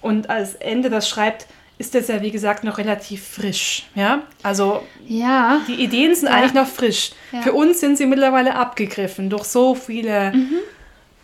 Und 0.02 0.30
als 0.30 0.54
Ende 0.56 0.90
das 0.90 1.10
schreibt, 1.10 1.48
ist 1.78 1.94
das 1.94 2.08
ja 2.08 2.22
wie 2.22 2.32
gesagt 2.32 2.64
noch 2.64 2.78
relativ 2.78 3.24
frisch. 3.24 3.88
Ja, 3.96 4.24
also 4.44 4.84
ja. 5.08 5.62
die 5.68 5.76
Ideen 5.76 6.16
sind 6.16 6.30
ja. 6.30 6.36
eigentlich 6.36 6.54
noch 6.54 6.68
frisch. 6.68 7.12
Ja. 7.32 7.42
Für 7.42 7.54
uns 7.54 7.80
sind 7.80 7.98
sie 7.98 8.06
mittlerweile 8.06 8.56
abgegriffen 8.56 9.30
durch 9.30 9.44
so 9.44 9.76
viele 9.76 10.34
mhm. 10.34 10.60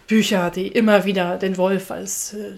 Bücher, 0.08 0.52
die 0.52 0.68
immer 0.68 1.06
wieder 1.06 1.38
den 1.38 1.58
Wolf 1.58 1.90
als 1.90 2.34
äh, 2.34 2.54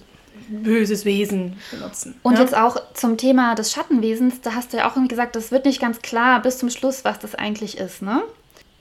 böses 0.50 1.06
Wesen 1.06 1.58
benutzen. 1.72 2.16
Und 2.22 2.36
ja? 2.36 2.42
jetzt 2.42 2.56
auch 2.56 2.78
zum 2.94 3.18
Thema 3.18 3.56
des 3.56 3.72
Schattenwesens, 3.72 4.42
da 4.42 4.54
hast 4.54 4.74
du 4.74 4.78
ja 4.78 4.90
auch 4.90 4.96
gesagt, 5.08 5.36
das 5.36 5.52
wird 5.52 5.66
nicht 5.66 5.80
ganz 5.80 6.02
klar 6.02 6.42
bis 6.42 6.58
zum 6.58 6.70
Schluss, 6.70 7.06
was 7.06 7.20
das 7.20 7.36
eigentlich 7.36 7.78
ist, 7.78 8.02
ne? 8.02 8.24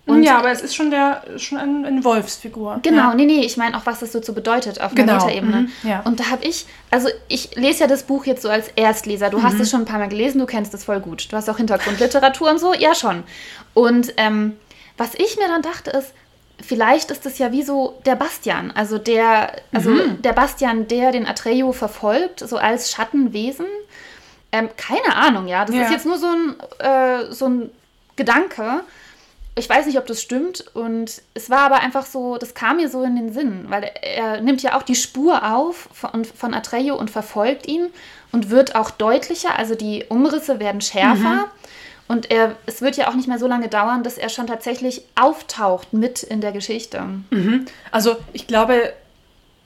Und 0.06 0.22
ja, 0.22 0.38
aber 0.38 0.50
es 0.50 0.60
ist 0.60 0.74
schon 0.74 0.90
der 0.90 1.22
schon 1.38 1.56
eine, 1.56 1.86
eine 1.86 2.04
Wolfsfigur. 2.04 2.80
Genau, 2.82 3.10
ja. 3.10 3.14
nee, 3.14 3.24
nee, 3.24 3.40
ich 3.40 3.56
meine 3.56 3.76
auch, 3.76 3.86
was 3.86 4.00
das 4.00 4.12
so 4.12 4.20
zu 4.20 4.34
bedeutet 4.34 4.80
auf 4.80 4.94
genau. 4.94 5.14
Metaebene. 5.14 5.62
Mhm, 5.62 5.88
ja. 5.88 6.00
Und 6.00 6.20
da 6.20 6.30
habe 6.30 6.44
ich, 6.44 6.66
also 6.90 7.08
ich 7.28 7.54
lese 7.56 7.80
ja 7.80 7.86
das 7.86 8.02
Buch 8.02 8.26
jetzt 8.26 8.42
so 8.42 8.50
als 8.50 8.68
Erstleser. 8.76 9.30
Du 9.30 9.38
mhm. 9.38 9.44
hast 9.44 9.58
es 9.60 9.70
schon 9.70 9.82
ein 9.82 9.86
paar 9.86 9.98
Mal 9.98 10.10
gelesen, 10.10 10.38
du 10.40 10.46
kennst 10.46 10.74
es 10.74 10.84
voll 10.84 11.00
gut. 11.00 11.32
Du 11.32 11.36
hast 11.36 11.48
auch 11.48 11.56
Hintergrundliteratur 11.56 12.50
und 12.50 12.58
so, 12.58 12.74
ja 12.74 12.94
schon. 12.94 13.22
Und 13.72 14.12
ähm, 14.18 14.56
was 14.98 15.14
ich 15.14 15.38
mir 15.38 15.48
dann 15.48 15.62
dachte 15.62 15.90
ist, 15.90 16.12
vielleicht 16.60 17.10
ist 17.10 17.24
es 17.24 17.38
ja 17.38 17.50
wie 17.50 17.62
so 17.62 17.98
der 18.04 18.14
Bastian, 18.14 18.72
also 18.72 18.98
der, 18.98 19.52
also 19.72 19.90
mhm. 19.90 20.20
der 20.22 20.32
Bastian, 20.34 20.86
der 20.86 21.12
den 21.12 21.26
Atreyu 21.26 21.72
verfolgt, 21.72 22.40
so 22.40 22.58
als 22.58 22.92
Schattenwesen. 22.92 23.66
Ähm, 24.52 24.68
keine 24.76 25.16
Ahnung, 25.16 25.48
ja. 25.48 25.64
Das 25.64 25.74
ja. 25.74 25.82
ist 25.84 25.90
jetzt 25.90 26.06
nur 26.06 26.18
so 26.18 26.26
ein, 26.26 26.56
äh, 26.78 27.32
so 27.32 27.46
ein 27.46 27.70
Gedanke. 28.16 28.82
Ich 29.56 29.68
weiß 29.68 29.86
nicht, 29.86 29.98
ob 29.98 30.06
das 30.06 30.20
stimmt. 30.20 30.64
Und 30.74 31.22
es 31.34 31.50
war 31.50 31.60
aber 31.60 31.80
einfach 31.80 32.06
so, 32.06 32.36
das 32.38 32.54
kam 32.54 32.76
mir 32.76 32.88
so 32.88 33.02
in 33.02 33.16
den 33.16 33.32
Sinn, 33.32 33.66
weil 33.68 33.90
er, 34.02 34.40
nimmt 34.40 34.62
ja 34.62 34.76
auch 34.76 34.82
die 34.82 34.94
Spur 34.94 35.54
auf 35.54 35.88
von, 35.92 36.24
von 36.24 36.54
Atreyu 36.54 36.94
und 36.94 37.10
verfolgt 37.10 37.68
ihn 37.68 37.86
und 38.32 38.50
wird 38.50 38.74
auch 38.74 38.90
deutlicher. 38.90 39.58
Also 39.58 39.74
die 39.74 40.04
Umrisse 40.08 40.58
werden 40.58 40.80
schärfer. 40.80 41.34
Mhm. 41.34 41.44
Und 42.06 42.30
er, 42.30 42.56
es 42.66 42.82
wird 42.82 42.96
ja 42.96 43.08
auch 43.08 43.14
nicht 43.14 43.28
mehr 43.28 43.38
so 43.38 43.46
lange 43.46 43.68
dauern, 43.68 44.02
dass 44.02 44.18
er 44.18 44.28
schon 44.28 44.46
tatsächlich 44.46 45.02
auftaucht 45.14 45.92
mit 45.92 46.22
in 46.22 46.40
der 46.40 46.52
Geschichte. 46.52 47.02
Mhm. 47.30 47.64
Also 47.90 48.16
ich 48.32 48.46
glaube 48.46 48.92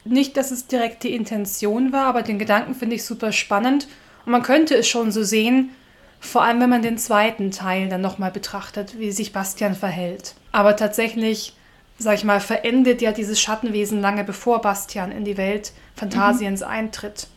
nicht, 0.04 0.36
dass 0.36 0.50
es 0.50 0.66
direkt 0.66 1.02
die 1.02 1.14
Intention 1.14 1.92
war, 1.92 2.06
aber 2.06 2.22
den 2.22 2.38
Gedanken 2.38 2.74
finde 2.74 2.96
ich 2.96 3.04
super 3.04 3.32
spannend. 3.32 3.88
Und 4.24 4.32
man 4.32 4.42
könnte 4.42 4.76
es 4.76 4.86
schon 4.86 5.10
so 5.10 5.22
sehen, 5.22 5.70
vor 6.20 6.42
allem 6.42 6.60
wenn 6.60 6.70
man 6.70 6.82
den 6.82 6.98
zweiten 6.98 7.50
Teil 7.50 7.88
dann 7.88 8.00
nochmal 8.00 8.30
betrachtet, 8.30 8.98
wie 8.98 9.12
sich 9.12 9.32
Bastian 9.32 9.74
verhält. 9.74 10.34
Aber 10.52 10.76
tatsächlich, 10.76 11.54
sag 11.98 12.14
ich 12.14 12.24
mal, 12.24 12.40
verendet 12.40 13.00
ja 13.02 13.12
dieses 13.12 13.40
Schattenwesen 13.40 14.00
lange 14.00 14.24
bevor 14.24 14.60
Bastian 14.60 15.12
in 15.12 15.24
die 15.24 15.36
Welt 15.36 15.72
Phantasiens 15.94 16.60
mhm. 16.60 16.66
eintritt. 16.66 17.28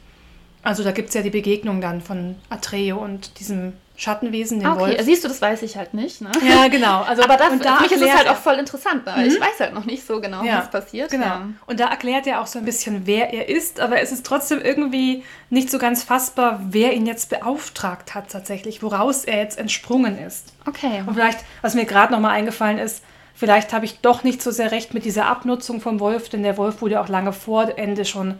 Also 0.64 0.84
da 0.84 0.92
gibt 0.92 1.10
es 1.10 1.16
ja 1.16 1.22
die 1.22 1.30
Begegnung 1.30 1.82
dann 1.82 2.02
von 2.02 2.36
Atreo 2.50 2.98
und 2.98 3.40
diesem 3.40 3.74
Schattenwesen, 4.02 4.60
den 4.60 4.68
okay, 4.68 4.80
Wolf. 4.80 5.02
siehst 5.04 5.24
du, 5.24 5.28
das 5.28 5.44
weiß 5.44 5.62
ich 5.62 5.78
halt 5.78 5.94
nicht. 5.94 6.22
Ne? 6.22 6.32
Ja, 6.44 6.68
genau. 6.70 7.04
Also, 7.04 7.22
aber 7.22 7.38
das, 7.38 7.52
und 7.52 7.64
da 7.64 7.76
für 7.76 7.84
mich 7.84 7.92
ist 7.92 8.02
es 8.02 8.12
halt 8.12 8.28
auch 8.28 8.36
voll 8.36 8.56
interessant, 8.56 9.06
weil 9.06 9.28
mhm. 9.28 9.32
ich 9.32 9.40
weiß 9.40 9.60
halt 9.60 9.76
noch 9.76 9.86
nicht 9.86 10.08
so 10.08 10.20
genau, 10.20 10.44
ja, 10.44 10.58
was 10.58 10.72
passiert. 10.72 11.12
Genau. 11.12 11.26
Ja. 11.26 11.50
Und 11.68 11.80
da 11.80 11.88
erklärt 11.88 12.26
er 12.26 12.42
auch 12.42 12.48
so 12.48 12.58
ein 12.58 12.66
bisschen, 12.66 13.06
wer 13.06 13.32
er 13.32 13.48
ist, 13.48 13.80
aber 13.80 14.02
es 14.02 14.12
ist 14.12 14.26
trotzdem 14.26 14.60
irgendwie 14.60 15.24
nicht 15.52 15.70
so 15.70 15.78
ganz 15.78 16.02
fassbar, 16.02 16.60
wer 16.70 16.94
ihn 16.94 17.06
jetzt 17.06 17.30
beauftragt 17.30 18.16
hat 18.16 18.32
tatsächlich, 18.32 18.82
woraus 18.82 19.24
er 19.24 19.38
jetzt 19.38 19.60
entsprungen 19.60 20.18
ist. 20.18 20.52
Okay. 20.68 21.04
Und 21.06 21.14
vielleicht, 21.14 21.42
was 21.62 21.76
mir 21.76 21.86
gerade 21.86 22.12
nochmal 22.12 22.32
eingefallen 22.32 22.80
ist, 22.80 23.04
vielleicht 23.36 23.72
habe 23.72 23.86
ich 23.86 24.00
doch 24.00 24.24
nicht 24.24 24.42
so 24.42 24.50
sehr 24.50 24.72
recht 24.72 24.96
mit 24.96 25.06
dieser 25.06 25.28
Abnutzung 25.28 25.80
vom 25.80 26.00
Wolf, 26.00 26.28
denn 26.30 26.42
der 26.42 26.58
Wolf 26.58 26.82
wurde 26.82 27.02
auch 27.02 27.08
lange 27.08 27.34
vor 27.34 27.78
Ende 27.78 28.06
schon 28.06 28.40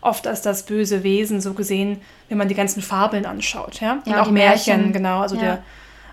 oft 0.00 0.26
als 0.26 0.42
das 0.42 0.64
böse 0.64 1.02
Wesen 1.02 1.40
so 1.40 1.54
gesehen, 1.54 2.00
wenn 2.28 2.38
man 2.38 2.48
die 2.48 2.54
ganzen 2.54 2.82
Fabeln 2.82 3.26
anschaut, 3.26 3.80
ja? 3.80 3.94
Und 4.04 4.06
Ja, 4.06 4.22
auch 4.22 4.30
Märchen, 4.30 4.76
Märchen. 4.76 4.92
genau, 4.92 5.20
also 5.20 5.34
Ja. 5.36 5.40
der 5.42 5.62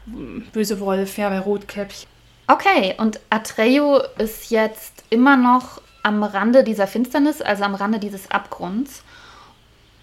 mm, 0.08 0.42
böse 0.54 0.80
Wolf, 0.80 1.18
ja, 1.18 1.30
bei 1.30 1.39
Rotkäppchen. 1.39 2.08
Okay, 2.48 2.94
und 2.98 3.20
Atreo 3.30 4.01
ist 4.18 4.50
jetzt 4.51 5.04
immer 5.10 5.36
noch 5.38 5.82
am 6.04 6.24
Rande 6.24 6.63
dieser 6.63 6.86
Finsternis, 6.88 7.42
also 7.42 7.63
am 7.63 7.74
Rande 7.75 7.98
dieses 8.00 8.30
Abgrunds 8.30 9.04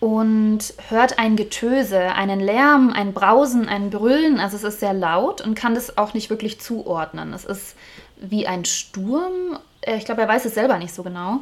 und 0.00 0.74
hört 0.88 1.18
ein 1.20 1.36
Getöse, 1.36 2.00
einen 2.00 2.40
Lärm, 2.40 2.92
ein 2.92 3.12
Brausen, 3.12 3.68
ein 3.68 3.90
Brüllen. 3.90 4.40
Also 4.40 4.56
es 4.56 4.64
ist 4.64 4.80
sehr 4.80 4.92
laut 4.94 5.40
und 5.40 5.54
kann 5.54 5.74
das 5.76 5.96
auch 5.96 6.12
nicht 6.14 6.28
wirklich 6.30 6.60
zuordnen. 6.60 7.32
Es 7.32 7.44
ist 7.44 7.76
wie 8.20 8.46
ein 8.48 8.64
Sturm. 8.64 9.58
Äh, 9.82 9.96
Ich 9.98 10.04
glaube, 10.04 10.22
er 10.22 10.28
weiß 10.28 10.44
es 10.44 10.54
selber 10.54 10.78
nicht 10.78 10.92
so 10.92 11.04
genau. 11.04 11.40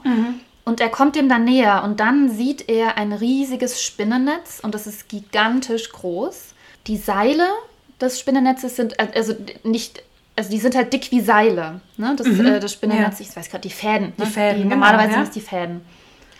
Und 0.71 0.81
er 0.81 0.89
kommt 0.89 1.17
dem 1.17 1.29
dann 1.29 1.43
näher 1.43 1.83
und 1.83 1.99
dann 1.99 2.31
sieht 2.31 2.69
er 2.69 2.97
ein 2.97 3.13
riesiges 3.13 3.83
Spinnennetz 3.83 4.61
und 4.63 4.73
das 4.73 4.87
ist 4.87 5.09
gigantisch 5.09 5.91
groß. 5.91 6.55
Die 6.87 6.97
Seile 6.97 7.49
des 8.01 8.21
Spinnennetzes 8.21 8.77
sind 8.77 8.97
äh, 9.01 9.09
also 9.17 9.35
nicht, 9.65 10.05
also 10.37 10.49
die 10.49 10.59
sind 10.59 10.77
halt 10.77 10.93
dick 10.93 11.11
wie 11.11 11.23
Seile. 11.23 11.81
Ne? 11.97 12.15
Das, 12.17 12.25
äh, 12.29 12.61
das 12.61 12.73
Spinnennetz, 12.73 13.19
ich 13.19 13.35
weiß 13.35 13.51
gerade, 13.51 13.63
die 13.63 13.75
Fäden. 13.75 14.13
Die 14.17 14.23
ne? 14.23 14.27
Fäden, 14.29 14.57
die, 14.59 14.63
genau, 14.63 14.77
normalerweise 14.77 15.09
ja. 15.09 15.15
sind 15.17 15.25
es 15.25 15.31
die 15.31 15.41
Fäden. 15.41 15.81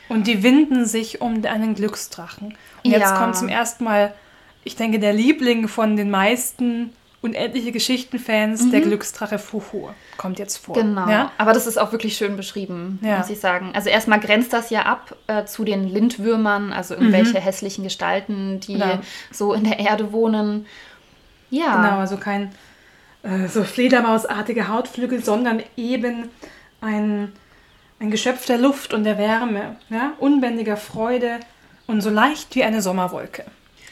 Und 0.09 0.29
die 0.29 0.45
winden 0.45 0.87
sich 0.87 1.21
um 1.21 1.45
einen 1.45 1.75
Glücksdrachen. 1.75 2.55
Und 2.85 2.91
jetzt 2.93 3.01
Ja. 3.01 3.19
kommt 3.19 3.35
zum 3.35 3.49
ersten 3.49 3.83
Mal, 3.83 4.15
ich 4.63 4.77
denke, 4.77 5.01
der 5.01 5.13
Liebling 5.13 5.67
von 5.67 5.97
den 5.97 6.09
meisten 6.09 6.93
unendliche 7.23 7.71
Geschichtenfans, 7.71 8.71
der 8.71 8.81
Glücksdrache 8.81 9.39
Fuhu, 9.39 9.91
kommt 10.17 10.39
jetzt 10.39 10.57
vor. 10.57 10.75
Mhm. 10.77 10.81
Genau. 10.81 11.09
Ja? 11.11 11.33
Aber 11.37 11.53
das 11.53 11.67
ist 11.67 11.77
auch 11.79 11.93
wirklich 11.93 12.17
schön 12.17 12.37
beschrieben, 12.37 12.99
Ja. 13.03 13.19
muss 13.19 13.29
ich 13.31 13.41
sagen. 13.41 13.73
Also 13.75 13.91
erstmal 13.91 14.21
grenzt 14.21 14.53
das 14.55 14.71
ja 14.71 14.83
ab 14.83 15.15
äh, 15.27 15.45
zu 15.45 15.65
den 15.65 15.85
Lindwürmern, 15.87 16.73
also 16.73 16.95
irgendwelche 16.95 17.39
hässlichen 17.39 17.85
Gestalten, 17.85 18.61
die 18.61 18.77
Mhm. 18.77 18.81
Genau. 18.81 18.99
so 19.31 19.53
in 19.53 19.65
der 19.65 19.79
Erde 19.79 20.13
wohnen. 20.13 20.67
Ja. 21.51 21.77
Genau, 21.83 21.99
also 21.99 22.17
kein 22.17 22.53
äh, 23.23 23.49
so 23.49 23.65
Fledermausartige 23.65 24.69
Hautflügel, 24.69 25.23
sondern 25.23 25.63
eben 25.77 26.31
ein, 26.81 27.33
ein 27.99 28.11
Geschöpf 28.11 28.47
der 28.47 28.57
Luft 28.57 28.95
und 28.95 29.05
der 29.05 29.19
Wärme, 29.19 29.77
ja? 29.91 30.15
unbändiger 30.21 30.79
Freude 30.79 31.41
und 31.87 32.01
so 32.01 32.09
leicht 32.09 32.55
wie 32.55 32.65
eine 32.65 32.81
Sommerwolke. 32.81 33.45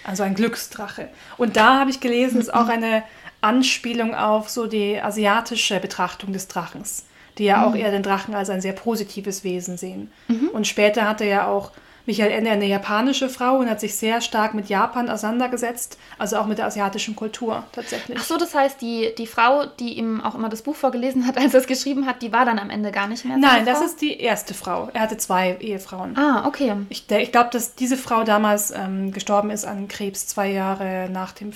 Also 0.09 0.23
ein 0.23 0.35
Glücksdrache. 0.35 1.09
Und 1.37 1.57
da 1.57 1.79
habe 1.79 1.91
ich 1.91 2.01
gelesen, 2.01 2.41
ist 2.41 2.55
auch 2.55 2.69
eine 2.69 3.03
Anspielung 3.43 4.15
auf 4.15 4.49
so 4.49 4.67
die 4.67 4.99
asiatische 4.99 5.81
Betrachtung 5.81 6.33
des 6.33 6.49
Drachens, 6.49 7.05
die 7.37 7.45
ja 7.45 7.67
auch 7.67 7.75
eher 7.75 7.91
den 7.91 8.03
Drachen 8.03 8.35
als 8.35 8.49
ein 8.49 8.63
sehr 8.63 8.73
positives 8.73 9.45
Wesen 9.45 9.77
sehen. 9.77 10.11
Und 10.55 10.67
später 10.67 11.07
hatte 11.07 11.27
ja 11.27 11.47
auch 11.47 11.73
Michael 12.09 12.33
Ende 12.33 12.51
eine 12.51 12.65
japanische 12.65 13.29
Frau 13.29 13.59
und 13.59 13.69
hat 13.69 13.81
sich 13.81 13.95
sehr 13.95 14.23
stark 14.23 14.55
mit 14.55 14.71
Japan 14.71 15.11
auseinandergesetzt, 15.11 15.99
also 16.17 16.39
auch 16.39 16.47
mit 16.47 16.57
der 16.57 16.65
asiatischen 16.65 17.15
Kultur 17.15 17.65
tatsächlich. 17.73 18.17
Ach 18.19 18.25
so, 18.25 18.39
das 18.39 18.55
heißt, 18.55 18.81
die, 18.81 19.15
die 19.19 19.27
Frau, 19.27 19.67
die 19.67 19.99
ihm 19.99 20.23
auch 20.23 20.35
immer 20.35 20.49
das 20.49 20.63
Buch 20.63 20.75
vorgelesen 20.75 21.27
hat, 21.27 21.37
als 21.39 21.53
er 21.53 21.61
es 21.61 21.67
geschrieben 21.67 22.07
hat, 22.07 22.23
die 22.23 22.33
war 22.33 22.47
dann 22.47 22.59
am 22.59 22.71
Ende 22.71 22.93
gar 22.93 23.09
nicht 23.09 23.27
mehr. 23.27 23.37
Nein, 23.37 23.67
das 23.67 23.81
Frau? 23.81 23.85
ist 23.85 24.01
die 24.01 24.19
erste 24.19 24.55
Frau. 24.55 24.89
Er 24.95 25.03
hatte 25.03 25.19
zwei 25.19 25.59
Ehefrauen. 25.61 26.17
Ah, 26.17 26.47
okay. 26.47 26.77
Ich, 26.89 27.11
ich 27.11 27.31
glaube, 27.31 27.51
dass 27.53 27.75
diese 27.75 27.99
Frau 27.99 28.25
damals 28.25 28.71
ähm, 28.71 29.13
gestorben 29.13 29.51
ist 29.51 29.67
an 29.67 29.87
Krebs, 29.87 30.27
zwei 30.27 30.51
Jahre 30.51 31.11
nach, 31.13 31.33
dem, 31.33 31.53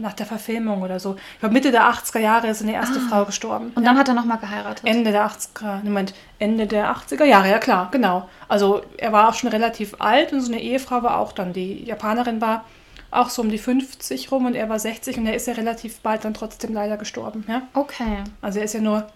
nach 0.00 0.12
der 0.12 0.26
Verfilmung 0.26 0.82
oder 0.82 0.98
so. 0.98 1.16
Ich 1.34 1.40
glaube, 1.40 1.52
Mitte 1.52 1.70
der 1.70 1.82
80er 1.82 2.18
Jahre 2.18 2.48
ist 2.48 2.62
eine 2.62 2.72
erste 2.72 3.00
Frau 3.00 3.24
gestorben. 3.24 3.72
Ah. 3.74 3.78
Und 3.78 3.84
dann 3.84 3.98
hat 3.98 4.08
er 4.08 4.14
nochmal 4.14 4.38
geheiratet. 4.38 4.86
Ende 4.86 5.12
der 5.12 5.26
80er, 5.26 5.82
Moment, 5.84 6.14
Ende 6.38 6.66
der 6.66 6.94
80er 6.94 7.24
Jahre, 7.24 7.50
ja 7.50 7.58
klar, 7.58 7.88
genau. 7.90 8.28
Also 8.48 8.82
er 8.96 9.12
war 9.12 9.28
auch 9.28 9.34
schon 9.34 9.50
relativ 9.50 9.96
alt 9.98 10.32
und 10.32 10.40
so 10.40 10.52
eine 10.52 10.60
Ehefrau 10.60 11.02
war 11.02 11.18
auch 11.18 11.32
dann, 11.32 11.52
die 11.52 11.84
Japanerin 11.84 12.40
war 12.40 12.64
auch 13.10 13.28
so 13.28 13.42
um 13.42 13.50
die 13.50 13.58
50 13.58 14.30
rum 14.30 14.46
und 14.46 14.54
er 14.54 14.68
war 14.68 14.78
60 14.78 15.18
und 15.18 15.26
er 15.26 15.34
ist 15.34 15.46
ja 15.46 15.54
relativ 15.54 16.00
bald 16.00 16.24
dann 16.24 16.34
trotzdem 16.34 16.72
leider 16.72 16.96
gestorben, 16.96 17.44
ja. 17.48 17.62
Okay. 17.74 18.24
Also 18.40 18.60
er 18.60 18.64
ist 18.64 18.74
ja 18.74 18.80
nur 18.80 19.06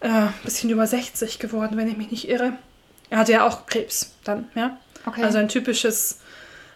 äh, 0.00 0.08
ein 0.08 0.34
bisschen 0.44 0.70
über 0.70 0.86
60 0.86 1.38
geworden, 1.38 1.76
wenn 1.76 1.88
ich 1.88 1.96
mich 1.96 2.10
nicht 2.10 2.28
irre. 2.28 2.54
Er 3.10 3.18
hatte 3.18 3.32
ja 3.32 3.46
auch 3.46 3.66
Krebs 3.66 4.14
dann, 4.24 4.48
ja. 4.54 4.76
Okay. 5.06 5.22
Also 5.22 5.38
ein 5.38 5.48
typisches 5.48 6.20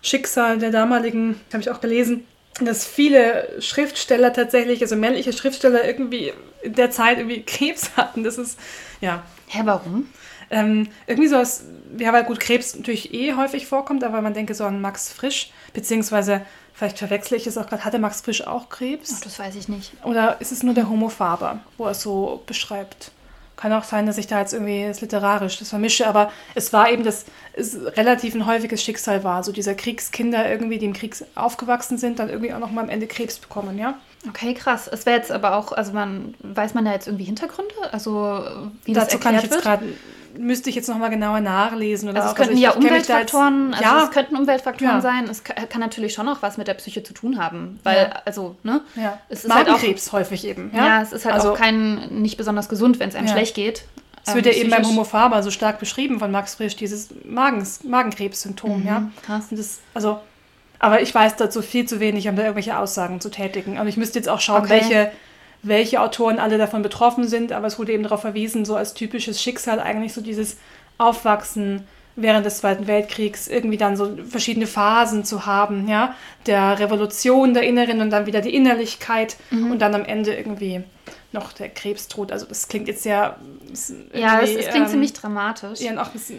Schicksal 0.03 0.59
der 0.59 0.71
damaligen, 0.71 1.41
habe 1.53 1.63
ich 1.63 1.71
auch 1.71 1.81
gelesen, 1.81 2.25
dass 2.61 2.87
viele 2.87 3.61
Schriftsteller 3.61 4.33
tatsächlich, 4.33 4.83
also 4.83 4.97
männliche 4.97 5.33
Schriftsteller 5.33 5.85
irgendwie 5.85 6.33
in 6.63 6.75
der 6.75 6.91
Zeit 6.91 7.19
irgendwie 7.19 7.43
Krebs 7.47 7.91
hatten. 7.97 8.25
Das 8.25 8.39
ist, 8.39 8.59
ja, 9.01 9.23
Hä, 9.49 9.63
warum? 9.65 10.09
ähm, 10.51 10.89
irgendwie 11.07 11.29
so 11.29 11.37
aus, 11.37 11.65
ja, 11.99 12.13
weil 12.13 12.25
gut 12.25 12.39
Krebs 12.39 12.77
natürlich 12.77 13.13
eh 13.15 13.35
häufig 13.35 13.67
vorkommt, 13.67 14.05
aber 14.05 14.21
man 14.21 14.35
denke 14.35 14.55
so 14.55 14.65
an 14.65 14.81
Max 14.81 15.11
Frisch, 15.11 15.51
beziehungsweise 15.73 16.43
vielleicht 16.75 16.99
verwechsle 16.99 17.37
ich 17.37 17.47
es 17.47 17.57
auch 17.57 17.67
gerade, 17.67 17.85
hatte 17.85 17.99
Max 17.99 18.21
Frisch 18.21 18.47
auch 18.47 18.69
Krebs? 18.69 19.15
Ach, 19.17 19.21
das 19.23 19.39
weiß 19.39 19.55
ich 19.57 19.69
nicht. 19.69 19.93
Oder 20.05 20.41
ist 20.41 20.53
es 20.53 20.63
nur 20.63 20.75
der 20.75 20.89
Homo 20.89 21.09
Faber, 21.09 21.61
wo 21.79 21.87
er 21.87 21.95
so 21.95 22.43
beschreibt? 22.47 23.13
Kann 23.63 23.73
auch 23.75 23.85
sein, 23.85 24.07
dass 24.07 24.19
ich 24.19 24.27
da 24.27 24.41
jetzt 24.41 24.53
irgendwie 24.53 24.85
das 24.89 25.03
literarisch 25.03 25.61
das 25.61 25.69
vermische, 25.69 26.09
aber 26.09 26.33
es 26.57 26.73
war 26.73 26.91
eben, 26.91 27.05
dass 27.05 27.27
es 27.53 27.79
relativ 27.97 28.35
ein 28.35 28.45
häufiges 28.45 28.83
Schicksal 28.83 29.23
war. 29.23 29.45
So 29.45 29.53
dieser 29.53 29.77
Kriegskinder 29.77 30.51
irgendwie, 30.51 30.79
die 30.79 30.87
im 30.87 30.95
Krieg 30.95 31.15
aufgewachsen 31.37 31.97
sind, 31.97 32.19
dann 32.19 32.29
irgendwie 32.29 32.53
auch 32.53 32.59
noch 32.59 32.73
mal 32.73 32.83
am 32.83 32.89
Ende 32.89 33.07
Krebs 33.07 33.39
bekommen, 33.39 33.79
ja? 33.79 33.95
Okay, 34.29 34.55
krass. 34.55 34.89
Es 34.89 35.07
wäre 35.07 35.17
jetzt 35.17 35.31
aber 35.31 35.55
auch, 35.55 35.71
also 35.71 35.93
man, 35.93 36.35
weiß 36.41 36.75
man 36.75 36.85
da 36.85 36.93
jetzt 36.93 37.07
irgendwie 37.07 37.23
Hintergründe? 37.23 37.73
Also 37.93 38.45
wie 38.85 38.95
das 38.95 39.05
Dazu 39.05 39.21
kann 39.21 39.37
ich 39.37 39.43
erklärt 39.43 39.45
jetzt 39.45 39.53
wird? 39.53 39.63
gerade, 39.63 39.85
müsste 40.39 40.71
ich 40.71 40.77
jetzt 40.77 40.89
noch 40.89 40.99
mal 40.99 41.09
genauer 41.09 41.41
nachlesen. 41.41 42.09
Oder 42.09 42.21
Also 42.23 42.31
es 42.31 42.37
könnten 42.37 42.55
ich- 42.57 42.61
ja 42.63 42.71
ich 42.71 42.75
da 42.77 42.81
jetzt- 42.81 42.91
Umweltfaktoren, 42.91 43.75
also 43.75 43.85
ja, 43.85 44.05
es 44.05 44.11
könnten 44.11 44.37
Umweltfaktoren 44.37 44.95
Ja. 44.97 45.01
sein. 45.01 45.25
Es 45.29 45.45
ka- 45.45 45.55
kann 45.69 45.81
natürlich 45.81 46.15
schon 46.15 46.29
auch 46.29 46.43
was 46.43 46.57
mit 46.59 46.69
der 46.69 46.75
Psyche 46.75 47.03
zu 47.03 47.15
tun 47.15 47.39
haben, 47.43 47.79
weil 47.85 48.09
Ja. 48.11 48.23
also 48.25 48.57
ne, 48.63 48.81
ja. 48.97 49.19
es 49.29 49.45
ist 49.45 49.55
halt 49.55 49.69
auch 49.69 49.73
Magenkrebs 49.73 50.13
häufig 50.13 50.47
eben. 50.47 50.71
ja, 50.75 50.87
Ja, 50.87 51.03
es 51.03 51.13
ist 51.13 51.25
halt 51.25 51.35
also, 51.35 51.53
auch 51.53 51.59
kein 51.59 52.21
nicht 52.23 52.37
besonders 52.37 52.69
gesund, 52.69 52.99
wenn 53.01 53.09
es 53.09 53.15
einem 53.15 53.27
Ja. 53.29 53.33
schlecht 53.33 53.55
geht. 53.55 53.85
Es 54.25 54.35
wird 54.37 54.47
ja 54.47 54.53
Ähm, 54.53 54.59
eben 54.61 54.71
beim. 54.71 54.87
Homo 54.87 55.03
Faber 55.05 55.43
so 55.43 55.51
stark 55.51 55.81
beschrieben 55.81 56.21
von 56.21 56.31
Max 56.31 56.55
Frisch, 56.55 56.77
dieses 56.77 57.09
Magens, 57.25 57.83
Magenkrebssymptom, 57.83 58.85
ja. 58.87 59.01
Mhm, 59.01 59.13
krass. 59.27 59.47
Und 59.51 59.59
das, 59.59 59.81
also, 59.95 60.21
aber 60.79 61.03
ich 61.03 61.13
weiß 61.15 61.37
dazu 61.37 61.61
viel 61.63 61.87
zu 61.87 61.99
wenig, 62.01 62.29
um 62.29 62.37
da 62.37 62.43
irgendwelche 62.43 62.79
Aussagen 62.79 63.21
zu 63.21 63.31
tätigen. 63.31 63.79
Aber 63.79 63.89
ich 63.89 63.97
müsste 63.97 64.19
jetzt 64.21 64.29
auch 64.29 64.41
schauen, 64.41 64.63
Okay. 64.63 64.71
welche, 64.71 65.13
welche 65.63 66.01
Autoren 66.01 66.39
alle 66.39 66.59
davon 66.59 66.83
betroffen 66.83 67.27
sind. 67.29 67.53
Aber 67.53 67.67
es 67.67 67.79
wurde 67.79 67.93
eben 67.93 68.03
darauf 68.03 68.21
verwiesen, 68.23 68.65
so 68.65 68.75
als 68.77 68.95
typisches 68.95 69.41
Schicksal 69.43 69.79
eigentlich 69.81 70.13
so 70.13 70.21
dieses 70.21 70.57
Aufwachsen 70.99 71.87
während 72.15 72.45
des 72.45 72.59
Zweiten 72.59 72.87
Weltkriegs, 72.87 73.49
irgendwie 73.49 73.79
dann 73.79 73.97
so 73.97 74.17
verschiedene 74.29 74.67
Phasen 74.67 75.25
zu 75.25 75.47
haben, 75.47 75.89
ja, 75.89 76.15
der 76.47 76.79
Revolution 76.79 77.55
der 77.55 77.63
Inneren 77.63 78.03
und 78.03 78.11
dann 78.11 78.27
wieder 78.27 78.43
die 78.43 78.55
Innerlichkeit 78.55 79.37
Mhm. 79.51 79.71
und 79.73 79.79
dann 79.81 79.95
am 79.95 80.05
Ende 80.05 80.35
irgendwie 80.35 80.83
noch 81.33 81.53
der 81.53 81.69
Krebstod. 81.69 82.31
Also 82.33 82.47
das 82.47 82.69
klingt 82.69 82.89
jetzt 82.89 83.03
sehr 83.03 83.37
Ja, 84.15 84.41
es, 84.41 84.51
es 84.51 84.69
klingt 84.69 84.87
ähm, 84.87 84.89
ziemlich 84.89 85.13
dramatisch. 85.13 85.81
Ja, 85.81 85.93
auch 86.01 86.07
ein 86.07 86.13
bisschen 86.13 86.39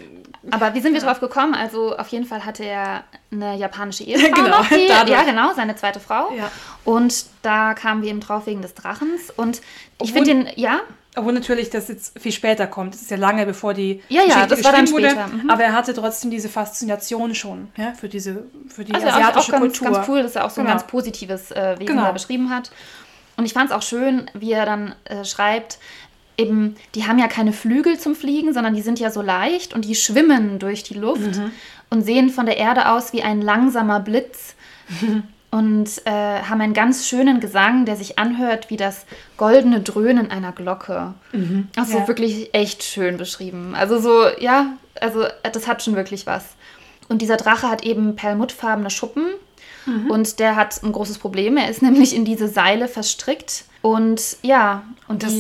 Aber 0.52 0.74
wie 0.76 0.82
sind 0.82 0.94
wir 0.94 1.02
drauf 1.02 1.20
gekommen? 1.20 1.56
Also 1.56 1.98
auf 1.98 2.08
jeden 2.10 2.26
Fall 2.26 2.46
hatte 2.46 2.64
er 2.66 3.04
eine 3.32 3.56
japanische 3.58 4.04
Ehefrau 4.06 4.30
Genau, 4.44 4.60
noch, 4.60 4.68
die, 4.70 4.88
ja 5.12 5.24
genau, 5.24 5.54
seine 5.56 5.76
zweite 5.76 6.00
Frau. 6.00 6.32
Ja. 6.38 6.52
Und 6.86 7.26
da 7.42 7.74
kamen 7.74 8.04
wir 8.04 8.10
eben 8.10 8.20
drauf 8.20 8.46
wegen 8.46 8.62
des 8.62 8.74
Drachens. 8.76 9.32
Und 9.36 9.62
ich 10.02 10.14
finde 10.14 10.30
den, 10.34 10.48
ja, 10.56 10.82
Obwohl 11.16 11.34
natürlich 11.34 11.70
das 11.70 11.88
jetzt 11.88 12.20
viel 12.20 12.32
später 12.32 12.68
kommt. 12.68 12.94
Das 12.94 13.02
ist 13.02 13.10
ja 13.12 13.18
lange 13.18 13.46
bevor 13.46 13.74
die 13.74 14.02
Ja, 14.10 14.22
ja, 14.22 14.26
Geschichte 14.46 14.48
das 14.56 14.64
war 14.64 14.72
dann 14.74 14.88
später, 14.88 15.28
mhm. 15.28 15.50
Aber 15.50 15.64
er 15.64 15.74
hatte 15.74 15.94
trotzdem 15.94 16.30
diese 16.32 16.50
Faszination 16.50 17.34
schon 17.36 17.70
ja, 17.78 17.94
für 17.94 18.10
diese 18.10 18.44
für 18.68 18.84
die 18.84 18.94
Also 18.94 19.08
asiatische 19.08 19.40
auch 19.56 19.60
ganz, 19.60 19.80
Kultur. 19.80 19.92
ganz 19.96 20.08
cool, 20.10 20.24
dass 20.24 20.36
er 20.36 20.46
auch 20.46 20.50
so 20.50 20.62
ein 20.62 20.66
Genau. 20.68 20.78
ganz 20.78 20.88
positives 20.88 21.52
äh, 21.52 21.76
Wesen 21.80 21.86
Genau. 21.88 22.04
da 22.04 22.12
beschrieben 22.12 22.50
hat. 22.50 22.72
Und 23.38 23.46
ich 23.46 23.54
fand 23.54 23.70
es 23.70 23.76
auch 23.76 23.82
schön, 23.82 24.30
wie 24.34 24.52
er 24.52 24.66
dann 24.66 24.94
äh, 25.06 25.24
schreibt, 25.26 25.80
eben, 26.38 26.76
die 26.96 27.06
haben 27.08 27.20
ja 27.20 27.28
keine 27.28 27.54
Flügel 27.54 28.00
zum 28.00 28.16
Fliegen, 28.16 28.54
sondern 28.54 28.74
die 28.74 28.82
sind 28.82 29.00
ja 29.00 29.10
so 29.12 29.22
leicht 29.22 29.74
und 29.74 29.86
die 29.86 29.96
schwimmen 29.96 30.60
durch 30.60 30.84
die 30.84 30.94
Luft 30.96 31.38
Mhm. 31.38 31.52
und 31.90 32.02
sehen 32.04 32.30
von 32.30 32.46
der 32.46 32.58
Erde 32.58 32.90
aus 32.92 33.14
wie 33.14 33.22
ein 33.24 33.42
langsamer 33.42 34.00
Blitz 34.00 34.56
und 35.52 35.90
äh, 36.06 36.12
haben 36.44 36.62
einen 36.62 36.74
ganz 36.74 37.08
schönen 37.08 37.40
Gesang, 37.40 37.86
der 37.86 37.96
sich 37.96 38.18
anhört 38.18 38.70
wie 38.72 38.78
das 38.78 39.06
goldene 39.38 39.82
Dröhnen 39.82 40.32
einer 40.32 40.52
Glocke. 40.52 41.14
Also 41.76 41.98
Ja. 42.00 42.08
wirklich 42.08 42.54
echt 42.54 42.84
schön 42.84 43.18
beschrieben. 43.18 43.76
Also 43.76 44.00
so, 44.00 44.26
ja, 44.40 44.74
also 45.00 45.26
das 45.52 45.68
hat 45.68 45.84
schon 45.84 45.96
wirklich 45.96 46.26
was. 46.26 46.44
Und 47.10 47.22
dieser 47.22 47.38
Drache 47.38 47.70
hat 47.70 47.84
eben 47.84 48.16
perlmuttfarbene 48.16 48.90
Schuppen 48.90 49.26
und 50.10 50.40
der 50.40 50.56
hat 50.56 50.82
ein 50.84 50.92
großes 50.92 51.18
Problem. 51.20 51.58
Er 51.58 51.70
ist 51.70 51.82
nämlich 51.82 52.16
in 52.16 52.26
diese 52.26 52.48
Seile 52.48 52.88
verstrickt 52.88 53.66
und 53.82 54.38
ja, 54.42 54.84
und 55.08 55.24
Das 55.24 55.34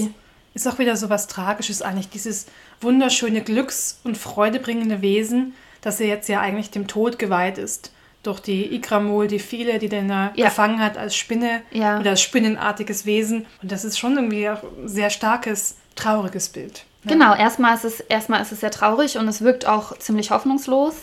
ist 0.53 0.67
auch 0.67 0.79
wieder 0.79 0.95
so 0.97 1.09
was 1.09 1.27
Tragisches 1.27 1.81
eigentlich, 1.81 2.09
dieses 2.09 2.45
wunderschöne 2.81 3.41
Glücks- 3.41 4.00
und 4.03 4.17
freudebringende 4.17 5.01
Wesen, 5.01 5.53
das 5.81 6.00
er 6.00 6.07
jetzt 6.07 6.29
ja 6.29 6.39
eigentlich 6.41 6.69
dem 6.71 6.88
Tod 6.88 7.17
geweiht 7.19 7.57
ist. 7.57 7.91
Durch 8.23 8.39
die 8.39 8.73
Ikramol, 8.73 9.27
die 9.27 9.39
viele, 9.39 9.79
die 9.79 9.89
den 9.89 10.09
er 10.09 10.31
Ja. 10.35 10.45
gefangen 10.45 10.79
hat 10.79 10.97
als 10.97 11.15
Spinne 11.15 11.62
Ja. 11.71 12.00
oder 12.00 12.12
als 12.12 12.21
spinnenartiges 12.21 13.05
Wesen. 13.05 13.45
Und 13.62 13.71
das 13.71 13.83
ist 13.83 13.97
schon 14.00 14.15
irgendwie 14.15 14.50
auch 14.50 14.63
ein 14.63 14.88
sehr 14.88 15.09
starkes 15.09 15.75
trauriges 15.95 16.50
Bild. 16.50 16.85
Ja. 17.03 17.12
Genau, 17.12 17.35
erstmal 17.35 17.75
ist, 17.75 17.83
es, 17.83 18.00
erstmal 18.00 18.41
ist 18.41 18.51
es 18.53 18.62
sehr 18.62 18.71
traurig 18.71 19.17
und 19.17 19.27
es 19.27 19.41
wirkt 19.41 19.65
auch 19.67 19.97
ziemlich 19.97 20.31
hoffnungslos. 20.31 20.93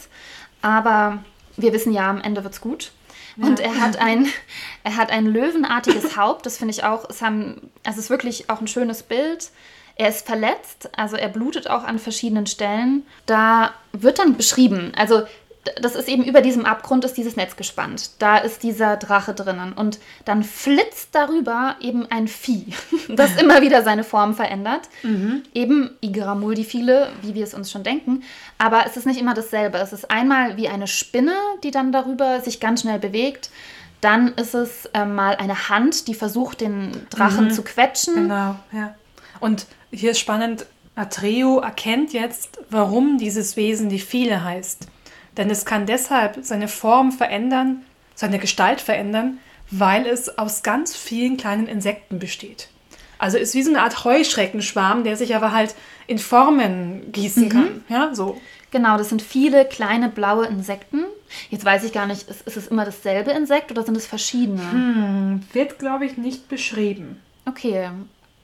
Aber 0.63 1.19
wir 1.57 1.73
wissen 1.73 1.93
ja, 1.93 2.09
am 2.09 2.21
Ende 2.21 2.43
wird 2.43 2.55
es 2.55 2.61
gut. 2.61 2.93
Ja. 3.41 3.47
Und 3.47 3.61
er 3.61 3.81
hat 3.81 3.97
ein, 3.97 4.27
er 4.85 4.97
hat 4.97 5.11
ein 5.11 5.27
löwenartiges 5.27 6.17
Haupt. 6.17 6.47
Das 6.47 6.59
finde 6.59 6.73
ich 6.73 6.85
auch, 6.85 7.09
es, 7.09 7.23
haben, 7.23 7.71
also 7.85 7.99
es 7.99 8.05
ist 8.05 8.11
wirklich 8.11 8.51
auch 8.51 8.61
ein 8.61 8.69
schönes 8.69 9.03
Bild. 9.03 9.51
Er 9.97 10.09
ist 10.09 10.27
verletzt, 10.27 10.89
also 10.97 11.17
er 11.17 11.29
blutet 11.29 11.69
auch 11.69 11.85
an 11.85 11.99
verschiedenen 11.99 12.47
Stellen. 12.47 13.07
Da 13.27 13.75
wird 13.93 14.19
dann 14.19 14.37
beschrieben, 14.37 14.93
also 14.97 15.25
das 15.81 15.95
ist 15.95 16.09
eben 16.09 16.25
über 16.25 16.41
diesem 16.41 16.65
Abgrund 16.65 17.05
ist 17.05 17.17
dieses 17.17 17.37
Netz 17.37 17.55
gespannt. 17.57 18.11
Da 18.19 18.39
ist 18.39 18.63
dieser 18.63 18.97
Drache 18.97 19.35
drinnen 19.35 19.75
und 19.75 19.99
dann 20.25 20.43
flitzt 20.43 21.11
darüber 21.13 21.77
eben 21.81 22.07
ein 22.11 22.29
Vieh, 22.29 22.73
das 23.09 23.37
immer 23.37 23.61
wieder 23.61 23.83
seine 23.83 24.05
Form 24.05 24.35
verändert. 24.35 24.89
Mhm. 25.03 25.43
Eben 25.53 25.91
Igramul 26.01 26.55
die 26.55 26.65
viele, 26.65 27.11
wie 27.23 27.35
wir 27.35 27.45
es 27.45 27.53
uns 27.53 27.71
schon 27.71 27.83
denken, 27.83 28.23
aber 28.59 28.85
es 28.87 28.97
ist 28.97 29.07
nicht 29.07 29.21
immer 29.21 29.35
dasselbe. 29.35 29.79
Es 29.79 29.93
ist 29.93 30.11
einmal 30.11 30.57
wie 30.57 30.69
eine 30.69 30.87
Spinne, 30.87 31.35
die 31.63 31.71
dann 31.71 31.93
darüber 31.93 32.41
sich 32.41 32.59
ganz 32.61 32.81
schnell 32.81 32.99
bewegt. 32.99 33.51
Dann 34.01 34.29
ist 34.35 34.55
es 34.55 34.87
äh, 34.95 35.05
mal 35.05 35.37
eine 35.37 35.69
Hand, 35.69 36.09
die 36.09 36.15
versucht, 36.15 36.63
den 36.63 36.93
Drachen 37.11 37.47
mhm. 37.47 37.51
zu 37.51 37.63
quetschen. 37.63 38.15
Genau, 38.15 38.57
ja. 38.73 38.95
Und 39.41 39.67
hier 39.91 40.13
ist 40.13 40.21
spannend, 40.21 40.65
Atreo 40.95 41.59
erkennt 41.61 42.15
jetzt, 42.15 42.59
warum 42.71 43.19
dieses 43.19 43.57
Wesen 43.57 43.91
die 43.91 43.99
viele 43.99 44.43
heißt. 44.43 44.87
Denn 45.37 45.51
es 45.51 45.65
kann 45.65 45.87
deshalb 45.87 46.39
seine 46.43 46.69
Form 46.69 47.13
verändern, 47.13 47.83
seine 48.15 48.39
Gestalt 48.39 48.81
verändern, 48.81 49.39
weil 49.71 50.07
es 50.07 50.39
aus 50.39 50.63
ganz 50.63 50.97
vielen 50.97 51.37
kleinen 51.37 51.67
Insekten 51.67 52.19
besteht. 52.19 52.69
Also 53.19 53.37
ist 53.37 53.55
wie 53.55 53.63
so 53.63 53.71
eine 53.71 53.83
Art 53.83 54.05
Heuschreckenschwarm, 54.05 55.05
der 55.05 55.17
sich 55.17 55.37
aber 55.37 55.53
halt 55.53 55.75
in 56.07 56.19
Formen 56.19 57.13
gießen 57.13 57.45
mhm. 57.45 57.49
kann. 57.49 57.85
Ja, 57.89 58.15
so. 58.15 58.41
Genau, 58.71 58.97
das 58.97 59.09
sind 59.09 59.21
viele 59.21 59.65
kleine 59.65 60.09
blaue 60.09 60.47
Insekten. 60.47 61.05
Jetzt 61.51 61.65
weiß 61.65 61.85
ich 61.85 61.93
gar 61.93 62.07
nicht, 62.07 62.29
ist, 62.29 62.47
ist 62.47 62.57
es 62.57 62.69
immer 62.69 62.85
dasselbe 62.85 63.31
Insekt 63.31 63.71
oder 63.71 63.83
sind 63.83 63.97
es 63.97 64.07
verschiedene? 64.07 64.63
Hm, 64.71 65.43
wird, 65.53 65.79
glaube 65.79 66.07
ich, 66.07 66.17
nicht 66.17 66.49
beschrieben. 66.49 67.21
Okay, 67.47 67.91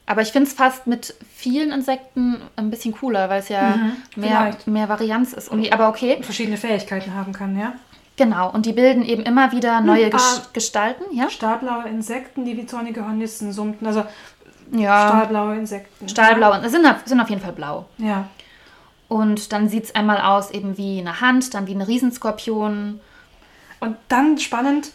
aber 0.07 0.21
ich 0.21 0.31
finde 0.31 0.47
es 0.47 0.53
fast 0.53 0.87
mit 0.87 1.13
vielen 1.35 1.71
Insekten 1.71 2.41
ein 2.55 2.71
bisschen 2.71 2.93
cooler, 2.93 3.29
weil 3.29 3.41
es 3.41 3.49
ja 3.49 3.75
mhm, 3.75 3.91
mehr, 4.15 4.57
mehr 4.65 4.87
Varianz 4.87 5.33
ist. 5.33 5.49
Irgendwie. 5.49 5.71
Aber 5.71 5.89
okay. 5.89 6.17
Verschiedene 6.21 6.55
Fähigkeiten 6.55 7.13
haben 7.13 7.33
kann, 7.33 7.59
ja. 7.59 7.73
Genau, 8.15 8.49
und 8.49 8.65
die 8.65 8.73
bilden 8.73 9.03
eben 9.03 9.23
immer 9.23 9.51
wieder 9.51 9.81
neue 9.81 10.07
hm, 10.07 10.15
ah, 10.15 10.41
Gestalten. 10.53 11.03
Ja? 11.15 11.29
Stahlblaue 11.29 11.87
Insekten, 11.89 12.45
die 12.45 12.57
wie 12.57 12.65
zornige 12.65 13.05
Hornissen 13.05 13.51
summten. 13.51 13.85
Also 13.85 14.05
ja, 14.71 15.09
stahlblaue 15.09 15.55
Insekten. 15.57 16.09
Stahlblaue, 16.09 16.67
sind, 16.69 16.87
sind 17.05 17.19
auf 17.19 17.29
jeden 17.29 17.41
Fall 17.41 17.53
blau. 17.53 17.85
Ja. 17.97 18.27
Und 19.09 19.51
dann 19.51 19.69
sieht 19.69 19.83
es 19.83 19.95
einmal 19.95 20.21
aus 20.21 20.51
eben 20.51 20.77
wie 20.77 20.99
eine 20.99 21.21
Hand, 21.21 21.53
dann 21.53 21.67
wie 21.67 21.75
ein 21.75 21.81
Riesenskorpion. 21.81 23.01
Und 23.81 23.97
dann 24.07 24.37
spannend, 24.39 24.91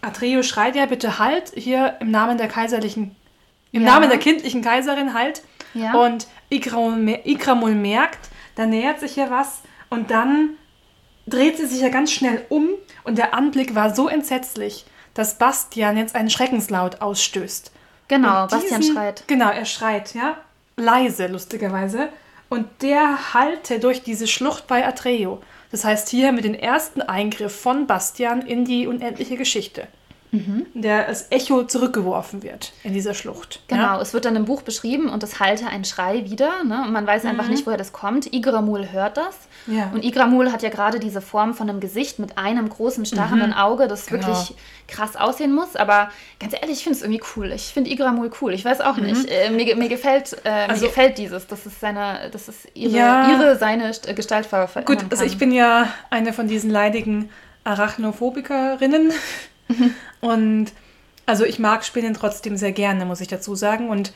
Atreo 0.00 0.42
schreit 0.42 0.74
ja 0.74 0.86
bitte 0.86 1.18
halt 1.18 1.52
hier 1.54 1.96
im 2.00 2.10
Namen 2.10 2.38
der 2.38 2.48
kaiserlichen 2.48 3.14
im 3.72 3.82
ja. 3.82 3.92
Namen 3.92 4.08
der 4.08 4.18
kindlichen 4.18 4.62
Kaiserin 4.62 5.14
halt. 5.14 5.42
Ja. 5.74 5.94
Und 5.94 6.28
Ikramul 6.50 7.74
merkt, 7.74 8.28
da 8.54 8.66
nähert 8.66 9.00
sich 9.00 9.16
ja 9.16 9.30
was 9.30 9.62
und 9.88 10.10
dann 10.10 10.50
dreht 11.26 11.56
sie 11.56 11.66
sich 11.66 11.80
ja 11.80 11.88
ganz 11.88 12.12
schnell 12.12 12.44
um 12.48 12.68
und 13.04 13.16
der 13.16 13.34
Anblick 13.34 13.74
war 13.74 13.94
so 13.94 14.08
entsetzlich, 14.08 14.84
dass 15.14 15.38
Bastian 15.38 15.96
jetzt 15.96 16.14
einen 16.14 16.30
Schreckenslaut 16.30 17.00
ausstößt. 17.00 17.72
Genau, 18.08 18.46
diesen, 18.46 18.60
Bastian 18.60 18.82
schreit. 18.82 19.24
Genau, 19.26 19.50
er 19.50 19.64
schreit, 19.64 20.14
ja. 20.14 20.36
Leise, 20.76 21.26
lustigerweise. 21.26 22.08
Und 22.48 22.66
der 22.82 23.32
halte 23.32 23.78
durch 23.78 24.02
diese 24.02 24.26
Schlucht 24.26 24.66
bei 24.66 24.86
Atreo. 24.86 25.40
Das 25.70 25.84
heißt, 25.84 26.10
hier 26.10 26.32
mit 26.32 26.44
dem 26.44 26.54
ersten 26.54 27.00
Eingriff 27.00 27.58
von 27.58 27.86
Bastian 27.86 28.42
in 28.42 28.66
die 28.66 28.86
unendliche 28.86 29.36
Geschichte 29.36 29.88
mhm. 30.32 30.66
der 30.74 31.06
als 31.06 31.26
Echo 31.30 31.64
zurückgeworfen 31.64 32.42
wird 32.42 32.72
in 32.82 32.94
dieser 32.94 33.14
Schlucht. 33.14 33.60
Genau, 33.68 33.82
ja? 33.82 34.00
es 34.00 34.14
wird 34.14 34.24
dann 34.24 34.34
im 34.34 34.46
Buch 34.46 34.62
beschrieben 34.62 35.08
und 35.08 35.22
es 35.22 35.38
halte 35.38 35.66
ein 35.66 35.84
Schrei 35.84 36.28
wieder. 36.28 36.64
Ne? 36.64 36.82
Und 36.84 36.92
man 36.92 37.06
weiß 37.06 37.24
einfach 37.26 37.44
mhm. 37.44 37.52
nicht, 37.52 37.66
woher 37.66 37.78
das 37.78 37.92
kommt. 37.92 38.32
Igramul 38.32 38.90
hört 38.90 39.18
das. 39.18 39.36
Ja. 39.66 39.90
Und 39.92 40.04
Igramul 40.04 40.50
hat 40.50 40.62
ja 40.62 40.70
gerade 40.70 40.98
diese 40.98 41.20
Form 41.20 41.54
von 41.54 41.68
einem 41.68 41.80
Gesicht 41.80 42.18
mit 42.18 42.38
einem 42.38 42.68
großen, 42.68 43.04
starrenden 43.04 43.50
mhm. 43.50 43.56
Auge, 43.56 43.86
das 43.86 44.06
genau. 44.06 44.26
wirklich 44.26 44.54
krass 44.88 45.16
aussehen 45.16 45.52
muss. 45.52 45.76
Aber 45.76 46.10
ganz 46.40 46.54
ehrlich, 46.54 46.78
ich 46.78 46.84
finde 46.84 46.96
es 46.96 47.02
irgendwie 47.02 47.22
cool. 47.36 47.52
Ich 47.52 47.64
finde 47.64 47.90
Igramul 47.90 48.30
cool. 48.40 48.54
Ich 48.54 48.64
weiß 48.64 48.80
auch 48.80 48.96
mhm. 48.96 49.04
nicht. 49.04 49.30
Äh, 49.30 49.50
mir, 49.50 49.76
mir, 49.76 49.88
gefällt, 49.88 50.36
äh, 50.44 50.48
also, 50.48 50.82
mir 50.82 50.88
gefällt 50.88 51.18
dieses. 51.18 51.46
Das 51.46 51.66
ist, 51.66 51.78
seine, 51.78 52.30
das 52.32 52.48
ist 52.48 52.68
ihre, 52.74 52.96
ja. 52.96 53.30
ihre 53.30 53.56
seine 53.56 53.92
Gestalt 54.14 54.46
verändern 54.46 54.84
Gut, 54.84 55.04
also 55.10 55.24
ich 55.24 55.36
bin 55.36 55.52
ja 55.52 55.88
eine 56.10 56.32
von 56.32 56.48
diesen 56.48 56.70
leidigen 56.70 57.28
Arachnophobikerinnen. 57.64 59.12
Und 60.20 60.72
also 61.26 61.44
ich 61.44 61.58
mag 61.58 61.84
Spinnen 61.84 62.14
trotzdem 62.14 62.56
sehr 62.56 62.72
gerne, 62.72 63.04
muss 63.04 63.20
ich 63.20 63.28
dazu 63.28 63.54
sagen. 63.54 63.88
Und 63.88 64.12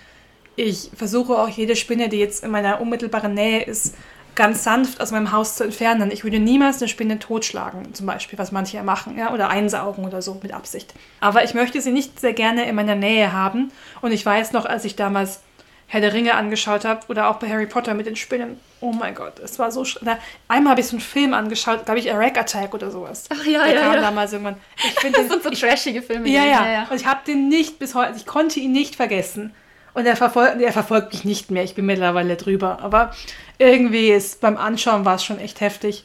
ich 0.56 0.90
versuche 0.94 1.38
auch 1.38 1.48
jede 1.48 1.76
Spinne, 1.76 2.08
die 2.08 2.18
jetzt 2.18 2.44
in 2.44 2.50
meiner 2.50 2.80
unmittelbaren 2.80 3.34
Nähe 3.34 3.62
ist, 3.62 3.94
ganz 4.36 4.64
sanft 4.64 5.00
aus 5.00 5.10
meinem 5.10 5.32
Haus 5.32 5.56
zu 5.56 5.64
entfernen. 5.64 6.10
Ich 6.10 6.22
würde 6.22 6.38
niemals 6.38 6.80
eine 6.80 6.88
Spinne 6.88 7.18
totschlagen, 7.18 7.94
zum 7.94 8.06
Beispiel, 8.06 8.38
was 8.38 8.52
manche 8.52 8.76
ja 8.76 8.82
machen, 8.82 9.16
ja, 9.18 9.32
oder 9.32 9.48
einsaugen 9.48 10.04
oder 10.04 10.22
so 10.22 10.38
mit 10.42 10.52
Absicht. 10.52 10.94
Aber 11.20 11.42
ich 11.42 11.54
möchte 11.54 11.80
sie 11.80 11.90
nicht 11.90 12.20
sehr 12.20 12.34
gerne 12.34 12.68
in 12.68 12.74
meiner 12.74 12.94
Nähe 12.94 13.32
haben. 13.32 13.72
Und 14.02 14.12
ich 14.12 14.24
weiß 14.24 14.52
noch, 14.52 14.66
als 14.66 14.84
ich 14.84 14.94
damals 14.94 15.40
Herr 15.88 16.00
der 16.00 16.12
Ringe 16.12 16.34
angeschaut 16.34 16.84
habe 16.84 17.00
oder 17.08 17.28
auch 17.28 17.36
bei 17.36 17.48
Harry 17.48 17.66
Potter 17.66 17.94
mit 17.94 18.06
den 18.06 18.16
Spinnen. 18.16 18.60
Oh 18.80 18.92
mein 18.92 19.14
Gott, 19.14 19.38
es 19.38 19.58
war 19.58 19.70
so. 19.70 19.84
Na, 20.00 20.18
einmal 20.48 20.72
habe 20.72 20.80
ich 20.80 20.88
so 20.88 20.96
einen 20.96 21.00
Film 21.00 21.32
angeschaut, 21.32 21.84
glaube 21.84 22.00
ich, 22.00 22.12
A 22.12 22.16
Rack 22.16 22.36
Attack 22.38 22.74
oder 22.74 22.90
sowas. 22.90 23.24
Ach 23.30 23.44
ja, 23.44 23.64
der 23.64 23.74
ja. 23.74 23.80
kam 23.82 23.94
ja. 23.94 24.00
damals 24.00 24.32
irgendwann. 24.32 24.56
Ich 24.76 25.00
finde 25.00 25.18
das 25.20 25.28
sind 25.28 25.42
so 25.42 25.50
trashige 25.50 26.02
Filme. 26.02 26.28
Ja, 26.28 26.44
ja, 26.44 26.68
ja. 26.68 26.86
Und 26.90 27.00
ich 27.00 27.06
habe 27.06 27.20
den 27.26 27.48
nicht 27.48 27.78
bis 27.78 27.94
heute, 27.94 28.14
ich 28.16 28.26
konnte 28.26 28.58
ihn 28.58 28.72
nicht 28.72 28.96
vergessen. 28.96 29.54
Und 29.94 30.04
er, 30.04 30.16
verfol 30.16 30.60
er 30.60 30.72
verfolgt 30.72 31.14
mich 31.14 31.24
nicht 31.24 31.50
mehr. 31.50 31.64
Ich 31.64 31.74
bin 31.74 31.86
mittlerweile 31.86 32.36
drüber. 32.36 32.80
Aber 32.82 33.12
irgendwie 33.56 34.10
ist 34.10 34.42
beim 34.42 34.58
Anschauen 34.58 35.06
war 35.06 35.14
es 35.14 35.24
schon 35.24 35.38
echt 35.38 35.60
heftig. 35.60 36.04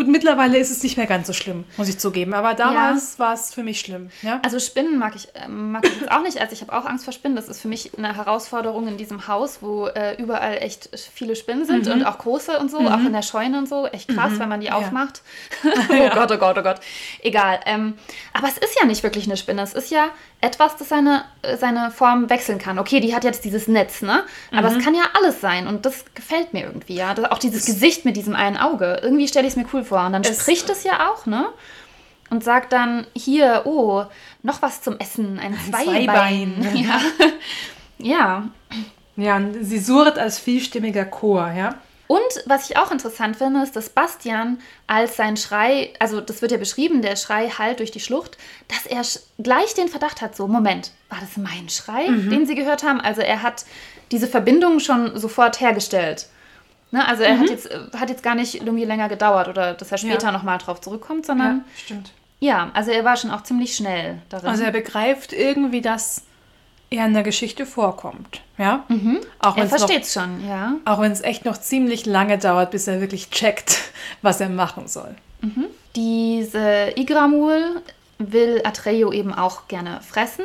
Gut, 0.00 0.08
mittlerweile 0.08 0.56
ist 0.56 0.70
es 0.70 0.82
nicht 0.82 0.96
mehr 0.96 1.04
ganz 1.04 1.26
so 1.26 1.34
schlimm, 1.34 1.64
muss 1.76 1.86
ich 1.86 1.98
zugeben. 1.98 2.32
Aber 2.32 2.54
damals 2.54 3.18
ja. 3.18 3.26
war 3.26 3.34
es 3.34 3.52
für 3.52 3.62
mich 3.62 3.80
schlimm. 3.80 4.08
Ja? 4.22 4.40
Also 4.42 4.58
Spinnen 4.58 4.98
mag 4.98 5.14
ich, 5.14 5.28
äh, 5.34 5.46
mag 5.46 5.86
ich 5.86 6.00
jetzt 6.00 6.10
auch 6.10 6.22
nicht. 6.22 6.40
Also 6.40 6.54
ich 6.54 6.62
habe 6.62 6.72
auch 6.72 6.86
Angst 6.86 7.04
vor 7.04 7.12
Spinnen. 7.12 7.36
Das 7.36 7.48
ist 7.48 7.60
für 7.60 7.68
mich 7.68 7.90
eine 7.98 8.16
Herausforderung 8.16 8.88
in 8.88 8.96
diesem 8.96 9.28
Haus, 9.28 9.58
wo 9.60 9.88
äh, 9.88 10.14
überall 10.16 10.56
echt 10.62 10.88
viele 11.12 11.36
Spinnen 11.36 11.66
sind 11.66 11.84
mhm. 11.84 11.92
und 11.92 12.04
auch 12.06 12.16
große 12.16 12.58
und 12.58 12.70
so, 12.70 12.80
mhm. 12.80 12.86
auch 12.86 13.00
in 13.00 13.12
der 13.12 13.20
Scheune 13.20 13.58
und 13.58 13.68
so. 13.68 13.88
Echt 13.88 14.08
krass, 14.08 14.32
mhm. 14.32 14.38
wenn 14.38 14.48
man 14.48 14.60
die 14.60 14.68
ja. 14.68 14.76
aufmacht. 14.76 15.20
oh. 15.64 16.08
Gott, 16.14 16.32
oh 16.32 16.38
Gott, 16.38 16.56
oh 16.56 16.62
Gott. 16.62 16.80
Egal. 17.22 17.60
Ähm, 17.66 17.98
aber 18.32 18.48
es 18.48 18.56
ist 18.56 18.80
ja 18.80 18.86
nicht 18.86 19.02
wirklich 19.02 19.26
eine 19.26 19.36
Spinne. 19.36 19.60
Es 19.60 19.74
ist 19.74 19.90
ja 19.90 20.06
etwas, 20.40 20.78
das 20.78 20.88
seine, 20.88 21.24
äh, 21.42 21.58
seine 21.58 21.90
Form 21.90 22.30
wechseln 22.30 22.58
kann. 22.58 22.78
Okay, 22.78 23.00
die 23.00 23.14
hat 23.14 23.24
jetzt 23.24 23.44
dieses 23.44 23.68
Netz, 23.68 24.00
ne? 24.00 24.24
Aber 24.50 24.68
es 24.68 24.76
mhm. 24.76 24.80
kann 24.80 24.94
ja 24.94 25.02
alles 25.12 25.42
sein 25.42 25.66
und 25.66 25.84
das 25.84 26.06
gefällt 26.14 26.54
mir 26.54 26.62
irgendwie, 26.62 26.94
ja. 26.94 27.12
Das, 27.12 27.30
auch 27.30 27.38
dieses 27.38 27.66
Gesicht 27.66 28.06
mit 28.06 28.16
diesem 28.16 28.34
einen 28.34 28.56
Auge. 28.56 29.00
Irgendwie 29.02 29.28
stelle 29.28 29.46
ich 29.46 29.52
es 29.52 29.56
mir 29.56 29.66
cool 29.74 29.84
vor. 29.90 30.06
Und 30.06 30.12
dann 30.12 30.22
es 30.22 30.40
spricht 30.40 30.70
es 30.70 30.84
ja 30.84 31.10
auch, 31.10 31.26
ne? 31.26 31.46
Und 32.30 32.44
sagt 32.44 32.72
dann, 32.72 33.06
hier, 33.14 33.62
oh, 33.64 34.04
noch 34.42 34.62
was 34.62 34.82
zum 34.82 34.98
Essen, 34.98 35.38
ein, 35.38 35.52
ein 35.52 35.72
Zweibein. 35.84 36.62
Zweibein. 36.62 36.86
Ja. 37.98 38.48
ja. 38.48 38.48
Ja, 39.16 39.36
und 39.36 39.64
sie 39.64 39.78
surrt 39.78 40.18
als 40.18 40.38
vielstimmiger 40.38 41.04
Chor, 41.04 41.50
ja. 41.50 41.74
Und 42.06 42.42
was 42.46 42.68
ich 42.68 42.76
auch 42.76 42.90
interessant 42.90 43.36
finde, 43.36 43.62
ist, 43.62 43.76
dass 43.76 43.90
Bastian 43.90 44.58
als 44.88 45.16
sein 45.16 45.36
Schrei, 45.36 45.92
also 46.00 46.20
das 46.20 46.42
wird 46.42 46.50
ja 46.50 46.58
beschrieben, 46.58 47.02
der 47.02 47.14
Schrei 47.14 47.50
halt 47.50 47.78
durch 47.78 47.92
die 47.92 48.00
Schlucht, 48.00 48.36
dass 48.66 48.86
er 48.86 49.02
gleich 49.40 49.74
den 49.74 49.86
Verdacht 49.86 50.20
hat, 50.20 50.34
so, 50.34 50.48
Moment, 50.48 50.90
war 51.08 51.18
das 51.20 51.36
mein 51.36 51.68
Schrei, 51.68 52.08
mhm. 52.08 52.30
den 52.30 52.46
sie 52.46 52.56
gehört 52.56 52.82
haben? 52.82 53.00
Also 53.00 53.20
er 53.20 53.42
hat 53.42 53.64
diese 54.10 54.26
Verbindung 54.26 54.80
schon 54.80 55.16
sofort 55.18 55.60
hergestellt. 55.60 56.26
Ne? 56.90 57.06
Also 57.06 57.22
er 57.22 57.34
mhm. 57.34 57.40
hat, 57.40 57.50
jetzt, 57.50 57.70
hat 57.96 58.10
jetzt 58.10 58.22
gar 58.22 58.34
nicht 58.34 58.56
irgendwie 58.56 58.84
länger 58.84 59.08
gedauert 59.08 59.48
oder 59.48 59.74
dass 59.74 59.92
er 59.92 59.98
später 59.98 60.26
ja. 60.26 60.32
nochmal 60.32 60.58
drauf 60.58 60.80
zurückkommt, 60.80 61.26
sondern. 61.26 61.58
Ja, 61.58 61.64
stimmt. 61.76 62.12
Ja, 62.40 62.70
also 62.72 62.90
er 62.90 63.04
war 63.04 63.16
schon 63.16 63.30
auch 63.30 63.42
ziemlich 63.42 63.76
schnell 63.76 64.18
darin. 64.30 64.48
Also 64.48 64.64
er 64.64 64.72
begreift 64.72 65.32
irgendwie, 65.32 65.82
dass 65.82 66.22
er 66.88 67.06
in 67.06 67.14
der 67.14 67.22
Geschichte 67.22 67.66
vorkommt. 67.66 68.40
Ja? 68.58 68.84
Mhm. 68.88 69.20
Auch 69.38 69.56
er 69.56 69.68
versteht 69.68 70.02
es 70.02 70.14
schon, 70.14 70.46
ja. 70.46 70.74
Auch 70.84 71.00
wenn 71.00 71.12
es 71.12 71.20
echt 71.20 71.44
noch 71.44 71.58
ziemlich 71.58 72.06
lange 72.06 72.38
dauert, 72.38 72.70
bis 72.70 72.88
er 72.88 73.00
wirklich 73.00 73.30
checkt, 73.30 73.78
was 74.22 74.40
er 74.40 74.48
machen 74.48 74.88
soll. 74.88 75.14
Mhm. 75.42 75.66
Diese 75.94 76.92
Igramul 76.96 77.82
will 78.18 78.60
Atreo 78.64 79.12
eben 79.12 79.32
auch 79.32 79.68
gerne 79.68 80.00
fressen. 80.00 80.44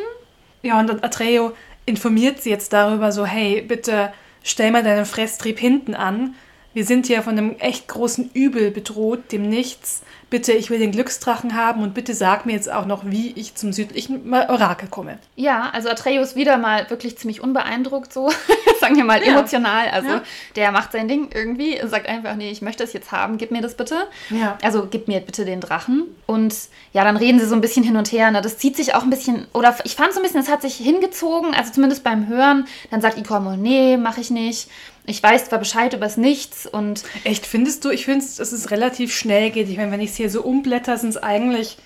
Ja, 0.61 0.79
und 0.79 1.03
Atreo 1.03 1.53
informiert 1.85 2.41
sie 2.41 2.49
jetzt 2.49 2.73
darüber 2.73 3.11
so, 3.11 3.25
hey, 3.25 3.61
bitte 3.61 4.11
stell 4.45 4.71
mal 4.71 4.83
deinen 4.83 5.05
Fresstrieb 5.05 5.59
hinten 5.59 5.95
an, 5.95 6.35
wir 6.73 6.85
sind 6.85 7.07
hier 7.07 7.21
von 7.23 7.37
einem 7.37 7.55
echt 7.59 7.87
großen 7.87 8.31
Übel 8.33 8.69
bedroht, 8.69 9.31
dem 9.31 9.49
Nichts. 9.49 10.03
Bitte, 10.29 10.53
ich 10.53 10.69
will 10.69 10.79
den 10.79 10.91
Glücksdrachen 10.91 11.55
haben 11.55 11.83
und 11.83 11.93
bitte 11.93 12.13
sag 12.13 12.45
mir 12.45 12.53
jetzt 12.53 12.71
auch 12.71 12.85
noch, 12.85 13.05
wie 13.05 13.31
ich 13.33 13.55
zum 13.55 13.71
südlichen 13.71 14.33
Orakel 14.33 14.89
komme. 14.89 15.19
Ja, 15.35 15.69
also 15.71 15.89
Atreus 15.89 16.35
wieder 16.35 16.57
mal 16.57 16.89
wirklich 16.89 17.17
ziemlich 17.17 17.41
unbeeindruckt, 17.41 18.11
so, 18.11 18.31
sagen 18.79 18.95
wir 18.95 19.03
mal 19.03 19.21
ja. 19.21 19.33
emotional. 19.33 19.89
Also 19.89 20.09
ja. 20.09 20.23
der 20.55 20.71
macht 20.71 20.93
sein 20.93 21.07
Ding 21.07 21.29
irgendwie, 21.33 21.79
sagt 21.85 22.07
einfach, 22.07 22.35
nee, 22.35 22.49
ich 22.49 22.61
möchte 22.61 22.83
es 22.83 22.93
jetzt 22.93 23.11
haben, 23.11 23.37
gib 23.37 23.51
mir 23.51 23.61
das 23.61 23.77
bitte. 23.77 24.07
Ja. 24.31 24.57
Also 24.63 24.87
gib 24.89 25.07
mir 25.07 25.19
bitte 25.19 25.45
den 25.45 25.61
Drachen. 25.61 26.05
Und 26.25 26.55
ja, 26.91 27.03
dann 27.03 27.17
reden 27.17 27.39
sie 27.39 27.45
so 27.45 27.55
ein 27.55 27.61
bisschen 27.61 27.83
hin 27.83 27.95
und 27.95 28.11
her. 28.11 28.31
Ne? 28.31 28.41
Das 28.41 28.57
zieht 28.57 28.75
sich 28.75 28.95
auch 28.95 29.03
ein 29.03 29.11
bisschen, 29.11 29.45
oder 29.53 29.77
ich 29.83 29.95
fand 29.95 30.13
so 30.13 30.19
ein 30.19 30.23
bisschen, 30.23 30.41
das 30.41 30.49
hat 30.49 30.63
sich 30.63 30.75
hingezogen, 30.75 31.53
also 31.53 31.71
zumindest 31.71 32.03
beim 32.03 32.27
Hören. 32.27 32.65
Dann 32.89 33.01
sagt 33.01 33.17
Ikor, 33.17 33.39
nee, 33.57 33.97
mach 33.97 34.17
ich 34.17 34.31
nicht 34.31 34.69
ich 35.07 35.21
weiß 35.21 35.45
zwar 35.45 35.59
Bescheid 35.59 35.93
über 35.93 36.05
das 36.05 36.17
Nichts 36.17 36.65
und. 36.65 37.03
Echt, 37.23 37.45
findest 37.45 37.85
du? 37.85 37.89
Ich 37.89 38.05
finde, 38.05 38.25
dass 38.25 38.51
es 38.51 38.71
relativ 38.71 39.15
schnell 39.15 39.51
geht. 39.51 39.69
Ich 39.69 39.77
meine, 39.77 39.91
wenn 39.91 39.99
ich 39.99 40.13
es 40.15 40.17
hier 40.17 40.29
so 40.29 40.41
umblätter, 40.41 40.97
sind 40.97 41.09
es 41.09 41.17
eigentlich 41.21 41.77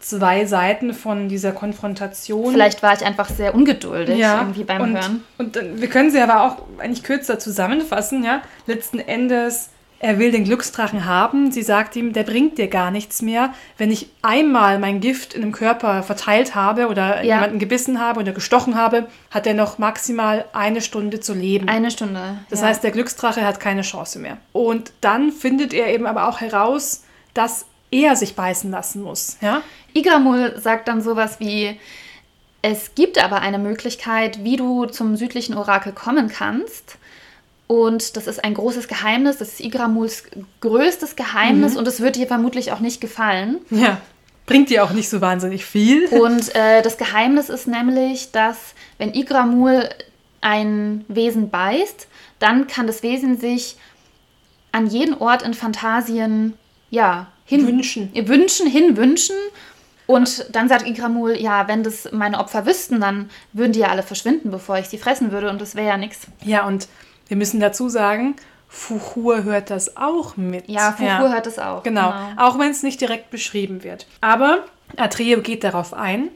zwei 0.00 0.44
Seiten 0.46 0.94
von 0.94 1.28
dieser 1.28 1.52
Konfrontation. 1.52 2.52
Vielleicht 2.52 2.82
war 2.82 2.94
ich 2.94 3.04
einfach 3.04 3.28
sehr 3.28 3.54
ungeduldig 3.54 4.18
ja, 4.18 4.40
irgendwie 4.40 4.64
beim 4.64 4.82
und, 4.82 4.94
Hören. 4.94 5.24
Und 5.38 5.58
wir 5.80 5.88
können 5.88 6.10
sie 6.10 6.20
aber 6.20 6.42
auch 6.42 6.62
eigentlich 6.78 7.02
kürzer 7.02 7.38
zusammenfassen, 7.38 8.24
ja. 8.24 8.42
Letzten 8.66 8.98
Endes 8.98 9.70
er 9.98 10.18
will 10.18 10.30
den 10.30 10.44
Glücksdrachen 10.44 11.06
haben. 11.06 11.50
Sie 11.50 11.62
sagt 11.62 11.96
ihm, 11.96 12.12
der 12.12 12.24
bringt 12.24 12.58
dir 12.58 12.68
gar 12.68 12.90
nichts 12.90 13.22
mehr. 13.22 13.54
Wenn 13.78 13.90
ich 13.90 14.10
einmal 14.20 14.78
mein 14.78 15.00
Gift 15.00 15.32
in 15.32 15.40
dem 15.40 15.52
Körper 15.52 16.02
verteilt 16.02 16.54
habe 16.54 16.88
oder 16.88 17.22
ja. 17.22 17.36
jemanden 17.36 17.58
gebissen 17.58 17.98
habe 17.98 18.20
oder 18.20 18.32
gestochen 18.32 18.74
habe, 18.74 19.06
hat 19.30 19.46
er 19.46 19.54
noch 19.54 19.78
maximal 19.78 20.44
eine 20.52 20.82
Stunde 20.82 21.20
zu 21.20 21.32
leben. 21.32 21.68
Eine 21.68 21.90
Stunde. 21.90 22.38
Das 22.50 22.60
ja. 22.60 22.66
heißt, 22.66 22.84
der 22.84 22.90
Glücksdrache 22.90 23.42
hat 23.46 23.58
keine 23.58 23.82
Chance 23.82 24.18
mehr. 24.18 24.36
Und 24.52 24.92
dann 25.00 25.32
findet 25.32 25.72
er 25.72 25.88
eben 25.88 26.06
aber 26.06 26.28
auch 26.28 26.40
heraus, 26.40 27.02
dass 27.36 27.66
er 27.90 28.16
sich 28.16 28.34
beißen 28.34 28.70
lassen 28.70 29.02
muss. 29.02 29.36
Ja? 29.40 29.62
Igramul 29.94 30.58
sagt 30.58 30.88
dann 30.88 31.00
sowas 31.00 31.40
wie, 31.40 31.78
es 32.62 32.94
gibt 32.94 33.22
aber 33.22 33.40
eine 33.40 33.58
Möglichkeit, 33.58 34.42
wie 34.42 34.56
du 34.56 34.86
zum 34.86 35.16
südlichen 35.16 35.54
Orakel 35.54 35.92
kommen 35.92 36.28
kannst. 36.28 36.98
Und 37.68 38.16
das 38.16 38.26
ist 38.26 38.44
ein 38.44 38.54
großes 38.54 38.88
Geheimnis, 38.88 39.38
das 39.38 39.54
ist 39.54 39.60
Igramuls 39.60 40.24
größtes 40.60 41.16
Geheimnis 41.16 41.72
mhm. 41.72 41.78
und 41.78 41.88
es 41.88 42.00
wird 42.00 42.16
dir 42.16 42.26
vermutlich 42.26 42.72
auch 42.72 42.80
nicht 42.80 43.00
gefallen. 43.00 43.58
Ja, 43.70 44.00
bringt 44.46 44.70
dir 44.70 44.84
auch 44.84 44.90
nicht 44.90 45.08
so 45.08 45.20
wahnsinnig 45.20 45.64
viel. 45.64 46.06
Und 46.06 46.54
äh, 46.54 46.82
das 46.82 46.96
Geheimnis 46.96 47.48
ist 47.48 47.66
nämlich, 47.66 48.30
dass 48.30 48.74
wenn 48.98 49.14
Igramul 49.14 49.88
ein 50.40 51.04
Wesen 51.08 51.50
beißt, 51.50 52.06
dann 52.38 52.68
kann 52.68 52.86
das 52.86 53.02
Wesen 53.02 53.38
sich 53.38 53.76
an 54.70 54.86
jeden 54.86 55.14
Ort 55.14 55.42
in 55.42 55.54
Phantasien 55.54 56.54
ja, 56.90 57.26
hin 57.44 57.66
wünschen. 57.66 58.10
wünschen, 58.14 58.66
hinwünschen. 58.66 59.36
Und 60.06 60.46
dann 60.54 60.68
sagt 60.68 60.86
Igramul, 60.86 61.36
ja, 61.36 61.66
wenn 61.66 61.82
das 61.82 62.12
meine 62.12 62.38
Opfer 62.38 62.64
wüssten, 62.64 63.00
dann 63.00 63.28
würden 63.52 63.72
die 63.72 63.80
ja 63.80 63.88
alle 63.88 64.04
verschwinden, 64.04 64.50
bevor 64.50 64.78
ich 64.78 64.86
sie 64.86 64.98
fressen 64.98 65.32
würde 65.32 65.50
und 65.50 65.60
das 65.60 65.74
wäre 65.74 65.88
ja 65.88 65.96
nichts. 65.96 66.28
Ja, 66.44 66.64
und 66.66 66.86
wir 67.26 67.36
müssen 67.36 67.58
dazu 67.58 67.88
sagen, 67.88 68.36
Fuchur 68.68 69.42
hört 69.42 69.70
das 69.70 69.96
auch 69.96 70.36
mit. 70.36 70.68
Ja, 70.68 70.92
Fuchur 70.92 71.06
ja. 71.06 71.32
hört 71.32 71.46
das 71.46 71.58
auch. 71.58 71.82
Genau. 71.82 72.12
genau. 72.12 72.42
Auch 72.42 72.58
wenn 72.58 72.70
es 72.70 72.82
nicht 72.82 73.00
direkt 73.00 73.30
beschrieben 73.30 73.82
wird. 73.82 74.06
Aber 74.20 74.64
Atreo 74.96 75.40
geht 75.40 75.64
darauf 75.64 75.92
ein. 75.92 76.28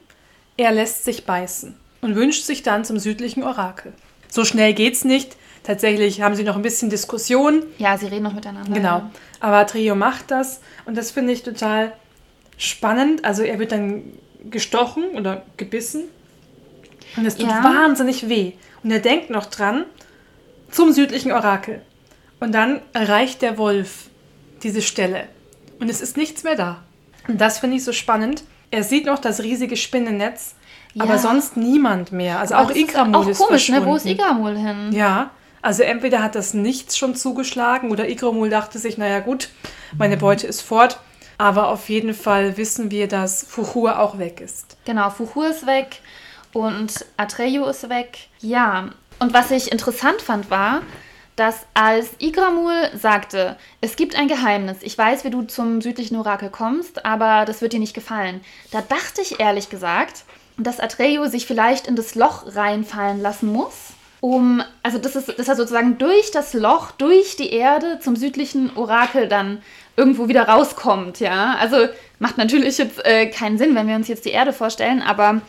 Er 0.56 0.72
lässt 0.72 1.04
sich 1.04 1.24
beißen 1.24 1.76
und 2.00 2.16
wünscht 2.16 2.44
sich 2.44 2.62
dann 2.62 2.84
zum 2.84 2.98
südlichen 2.98 3.44
Orakel. 3.44 3.92
So 4.28 4.44
schnell 4.44 4.74
geht's 4.74 5.04
nicht. 5.04 5.36
Tatsächlich 5.70 6.20
haben 6.20 6.34
sie 6.34 6.42
noch 6.42 6.56
ein 6.56 6.62
bisschen 6.62 6.90
Diskussion. 6.90 7.62
Ja, 7.78 7.96
sie 7.96 8.06
reden 8.06 8.24
noch 8.24 8.32
miteinander. 8.32 8.72
Genau. 8.72 9.02
Aber 9.38 9.58
Atreo 9.58 9.94
macht 9.94 10.32
das 10.32 10.60
und 10.84 10.96
das 10.96 11.12
finde 11.12 11.32
ich 11.32 11.44
total 11.44 11.92
spannend. 12.58 13.24
Also 13.24 13.44
er 13.44 13.60
wird 13.60 13.70
dann 13.70 14.02
gestochen 14.50 15.04
oder 15.14 15.44
gebissen 15.58 16.06
und 17.16 17.24
es 17.24 17.36
tut 17.36 17.48
ja. 17.48 17.62
wahnsinnig 17.62 18.28
weh. 18.28 18.54
Und 18.82 18.90
er 18.90 18.98
denkt 18.98 19.30
noch 19.30 19.46
dran, 19.46 19.84
zum 20.72 20.90
südlichen 20.92 21.30
Orakel. 21.30 21.82
Und 22.40 22.52
dann 22.52 22.80
erreicht 22.92 23.40
der 23.40 23.56
Wolf 23.56 24.08
diese 24.64 24.82
Stelle. 24.82 25.28
Und 25.78 25.88
es 25.88 26.00
ist 26.00 26.16
nichts 26.16 26.42
mehr 26.42 26.56
da. 26.56 26.82
Und 27.28 27.40
das 27.40 27.60
finde 27.60 27.76
ich 27.76 27.84
so 27.84 27.92
spannend. 27.92 28.42
Er 28.72 28.82
sieht 28.82 29.06
noch 29.06 29.20
das 29.20 29.40
riesige 29.40 29.76
Spinnennetz, 29.76 30.56
ja. 30.94 31.04
aber 31.04 31.16
sonst 31.18 31.56
niemand 31.56 32.10
mehr. 32.10 32.40
Also 32.40 32.56
aber 32.56 32.72
auch 32.72 32.74
Igramul 32.74 33.28
ist, 33.28 33.40
auch 33.40 33.46
komisch, 33.46 33.68
ne? 33.68 33.86
Wo 33.86 33.94
ist 33.94 34.06
Igramul 34.06 34.58
hin? 34.58 34.90
Ja, 34.90 35.30
also 35.62 35.82
entweder 35.82 36.22
hat 36.22 36.34
das 36.34 36.54
Nichts 36.54 36.96
schon 36.96 37.14
zugeschlagen 37.14 37.90
oder 37.90 38.08
Igramul 38.08 38.50
dachte 38.50 38.78
sich, 38.78 38.98
naja 38.98 39.20
gut, 39.20 39.50
meine 39.96 40.16
Beute 40.16 40.46
ist 40.46 40.60
fort. 40.60 40.98
Aber 41.38 41.68
auf 41.68 41.88
jeden 41.88 42.12
Fall 42.12 42.58
wissen 42.58 42.90
wir, 42.90 43.08
dass 43.08 43.44
Fuchur 43.44 43.98
auch 43.98 44.18
weg 44.18 44.42
ist. 44.42 44.76
Genau, 44.84 45.08
Fuchur 45.08 45.48
ist 45.48 45.66
weg 45.66 46.00
und 46.52 47.06
Atreyu 47.16 47.64
ist 47.64 47.88
weg. 47.88 48.18
Ja, 48.40 48.90
und 49.20 49.32
was 49.32 49.50
ich 49.50 49.72
interessant 49.72 50.20
fand, 50.20 50.50
war, 50.50 50.82
dass 51.36 51.66
als 51.72 52.10
Igramul 52.18 52.90
sagte, 52.94 53.56
es 53.80 53.96
gibt 53.96 54.16
ein 54.16 54.28
Geheimnis, 54.28 54.78
ich 54.82 54.98
weiß, 54.98 55.24
wie 55.24 55.30
du 55.30 55.42
zum 55.42 55.80
südlichen 55.80 56.16
Orakel 56.16 56.50
kommst, 56.50 57.06
aber 57.06 57.46
das 57.46 57.62
wird 57.62 57.72
dir 57.72 57.80
nicht 57.80 57.94
gefallen, 57.94 58.42
da 58.72 58.82
dachte 58.82 59.22
ich 59.22 59.40
ehrlich 59.40 59.70
gesagt, 59.70 60.24
dass 60.58 60.80
Atreyu 60.80 61.26
sich 61.28 61.46
vielleicht 61.46 61.86
in 61.86 61.96
das 61.96 62.14
Loch 62.14 62.54
reinfallen 62.54 63.22
lassen 63.22 63.50
muss, 63.50 63.94
um, 64.20 64.62
also 64.82 64.98
das 64.98 65.16
ist, 65.16 65.38
dass 65.38 65.48
er 65.48 65.56
sozusagen 65.56 65.98
durch 65.98 66.30
das 66.30 66.52
Loch, 66.52 66.90
durch 66.92 67.36
die 67.36 67.52
Erde 67.52 67.98
zum 68.00 68.16
südlichen 68.16 68.76
Orakel 68.76 69.28
dann 69.28 69.62
irgendwo 69.96 70.28
wieder 70.28 70.48
rauskommt, 70.48 71.20
ja. 71.20 71.56
Also 71.58 71.88
macht 72.18 72.38
natürlich 72.38 72.78
jetzt 72.78 73.04
äh, 73.04 73.26
keinen 73.26 73.58
Sinn, 73.58 73.74
wenn 73.74 73.88
wir 73.88 73.96
uns 73.96 74.08
jetzt 74.08 74.24
die 74.24 74.30
Erde 74.30 74.52
vorstellen, 74.52 75.02
aber 75.02 75.40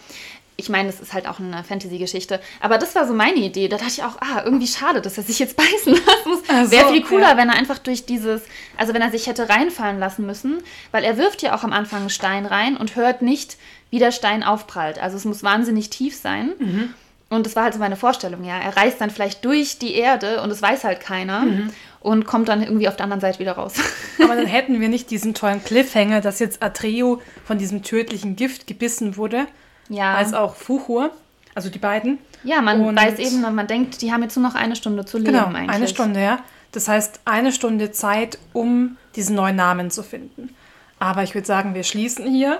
ich 0.61 0.69
meine, 0.69 0.89
es 0.89 0.99
ist 0.99 1.13
halt 1.13 1.27
auch 1.27 1.39
eine 1.39 1.63
Fantasy-Geschichte. 1.63 2.39
Aber 2.59 2.77
das 2.77 2.93
war 2.93 3.07
so 3.07 3.13
meine 3.13 3.37
Idee. 3.37 3.67
Da 3.67 3.77
dachte 3.77 3.91
ich 3.91 4.03
auch, 4.03 4.17
ah, 4.21 4.43
irgendwie 4.45 4.67
schade, 4.67 5.01
dass 5.01 5.17
er 5.17 5.23
sich 5.23 5.39
jetzt 5.39 5.57
beißen 5.57 5.93
lassen 5.93 6.29
muss. 6.29 6.69
So, 6.69 6.71
Wäre 6.71 6.91
viel 6.91 7.01
cooler, 7.03 7.31
ja. 7.31 7.37
wenn 7.37 7.49
er 7.49 7.55
einfach 7.55 7.79
durch 7.79 8.05
dieses, 8.05 8.43
also 8.77 8.93
wenn 8.93 9.01
er 9.01 9.09
sich 9.09 9.27
hätte 9.27 9.49
reinfallen 9.49 9.99
lassen 9.99 10.25
müssen, 10.25 10.61
weil 10.91 11.03
er 11.03 11.17
wirft 11.17 11.41
ja 11.41 11.55
auch 11.55 11.63
am 11.63 11.73
Anfang 11.73 12.01
einen 12.01 12.09
Stein 12.09 12.45
rein 12.45 12.77
und 12.77 12.95
hört 12.95 13.21
nicht, 13.21 13.57
wie 13.89 13.99
der 13.99 14.11
Stein 14.11 14.43
aufprallt. 14.43 14.99
Also 14.99 15.17
es 15.17 15.25
muss 15.25 15.41
wahnsinnig 15.43 15.89
tief 15.89 16.15
sein. 16.15 16.51
Mhm. 16.59 16.93
Und 17.31 17.45
das 17.45 17.55
war 17.55 17.63
halt 17.63 17.73
so 17.73 17.79
meine 17.79 17.95
Vorstellung, 17.95 18.43
ja. 18.43 18.59
Er 18.59 18.75
reist 18.75 18.99
dann 18.99 19.09
vielleicht 19.09 19.45
durch 19.45 19.79
die 19.79 19.95
Erde 19.95 20.41
und 20.41 20.51
es 20.51 20.61
weiß 20.61 20.83
halt 20.83 20.99
keiner. 20.99 21.43
Mhm. 21.43 21.69
Und 22.01 22.25
kommt 22.25 22.49
dann 22.49 22.61
irgendwie 22.61 22.89
auf 22.89 22.97
der 22.97 23.05
anderen 23.05 23.21
Seite 23.21 23.39
wieder 23.39 23.53
raus. 23.53 23.75
Aber 24.23 24.35
dann 24.35 24.47
hätten 24.47 24.81
wir 24.81 24.89
nicht 24.89 25.11
diesen 25.11 25.33
tollen 25.33 25.63
Cliffhanger, 25.63 26.19
dass 26.19 26.39
jetzt 26.39 26.61
Atreo 26.61 27.21
von 27.45 27.57
diesem 27.57 27.83
tödlichen 27.83 28.35
Gift 28.35 28.67
gebissen 28.67 29.17
wurde, 29.17 29.45
ja. 29.87 30.15
als 30.15 30.33
auch 30.33 30.55
Fuchur, 30.55 31.11
also 31.55 31.69
die 31.69 31.79
beiden. 31.79 32.17
Ja, 32.43 32.61
man 32.61 32.81
und 32.81 32.99
weiß 32.99 33.19
eben, 33.19 33.41
man 33.41 33.67
denkt, 33.67 34.01
die 34.01 34.11
haben 34.11 34.23
jetzt 34.23 34.35
nur 34.35 34.45
noch 34.45 34.55
eine 34.55 34.75
Stunde 34.75 35.05
zu 35.05 35.19
leben 35.19 35.31
genau, 35.31 35.45
eigentlich. 35.45 35.69
eine 35.69 35.87
Stunde, 35.87 36.21
ja. 36.21 36.39
Das 36.71 36.87
heißt, 36.87 37.21
eine 37.25 37.51
Stunde 37.51 37.91
Zeit, 37.91 38.39
um 38.51 38.97
diesen 39.15 39.35
neuen 39.35 39.55
Namen 39.55 39.91
zu 39.91 40.03
finden. 40.03 40.53
Aber 40.99 41.23
ich 41.23 41.33
würde 41.33 41.47
sagen, 41.47 41.75
wir 41.75 41.83
schließen 41.83 42.25
hier. 42.27 42.59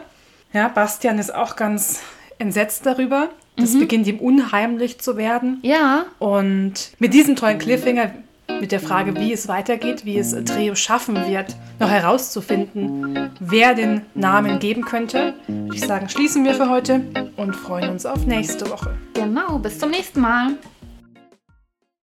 Ja, 0.53 0.67
Bastian 0.67 1.17
ist 1.17 1.33
auch 1.33 1.55
ganz 1.55 2.01
entsetzt 2.37 2.85
darüber. 2.85 3.29
Das 3.61 3.73
mhm. 3.73 3.79
beginnt 3.79 4.07
ihm 4.07 4.19
unheimlich 4.19 4.99
zu 4.99 5.17
werden. 5.17 5.59
Ja. 5.61 6.05
Und 6.19 6.91
mit 6.99 7.13
diesem 7.13 7.35
tollen 7.35 7.59
Cliffhanger 7.59 8.11
mit 8.59 8.71
der 8.71 8.79
Frage, 8.79 9.15
wie 9.15 9.31
es 9.31 9.47
weitergeht, 9.47 10.05
wie 10.05 10.17
es 10.17 10.31
Treo 10.45 10.75
schaffen 10.75 11.15
wird, 11.27 11.55
noch 11.79 11.89
herauszufinden, 11.89 13.31
wer 13.39 13.73
den 13.73 14.01
Namen 14.13 14.59
geben 14.59 14.83
könnte, 14.83 15.35
würde 15.47 15.75
ich 15.75 15.81
sagen, 15.81 16.09
schließen 16.09 16.43
wir 16.43 16.53
für 16.53 16.69
heute 16.69 17.01
und 17.37 17.55
freuen 17.55 17.89
uns 17.89 18.05
auf 18.05 18.25
nächste 18.25 18.69
Woche. 18.69 18.95
Genau, 19.13 19.57
bis 19.57 19.79
zum 19.79 19.91
nächsten 19.91 20.21
Mal. 20.21 20.57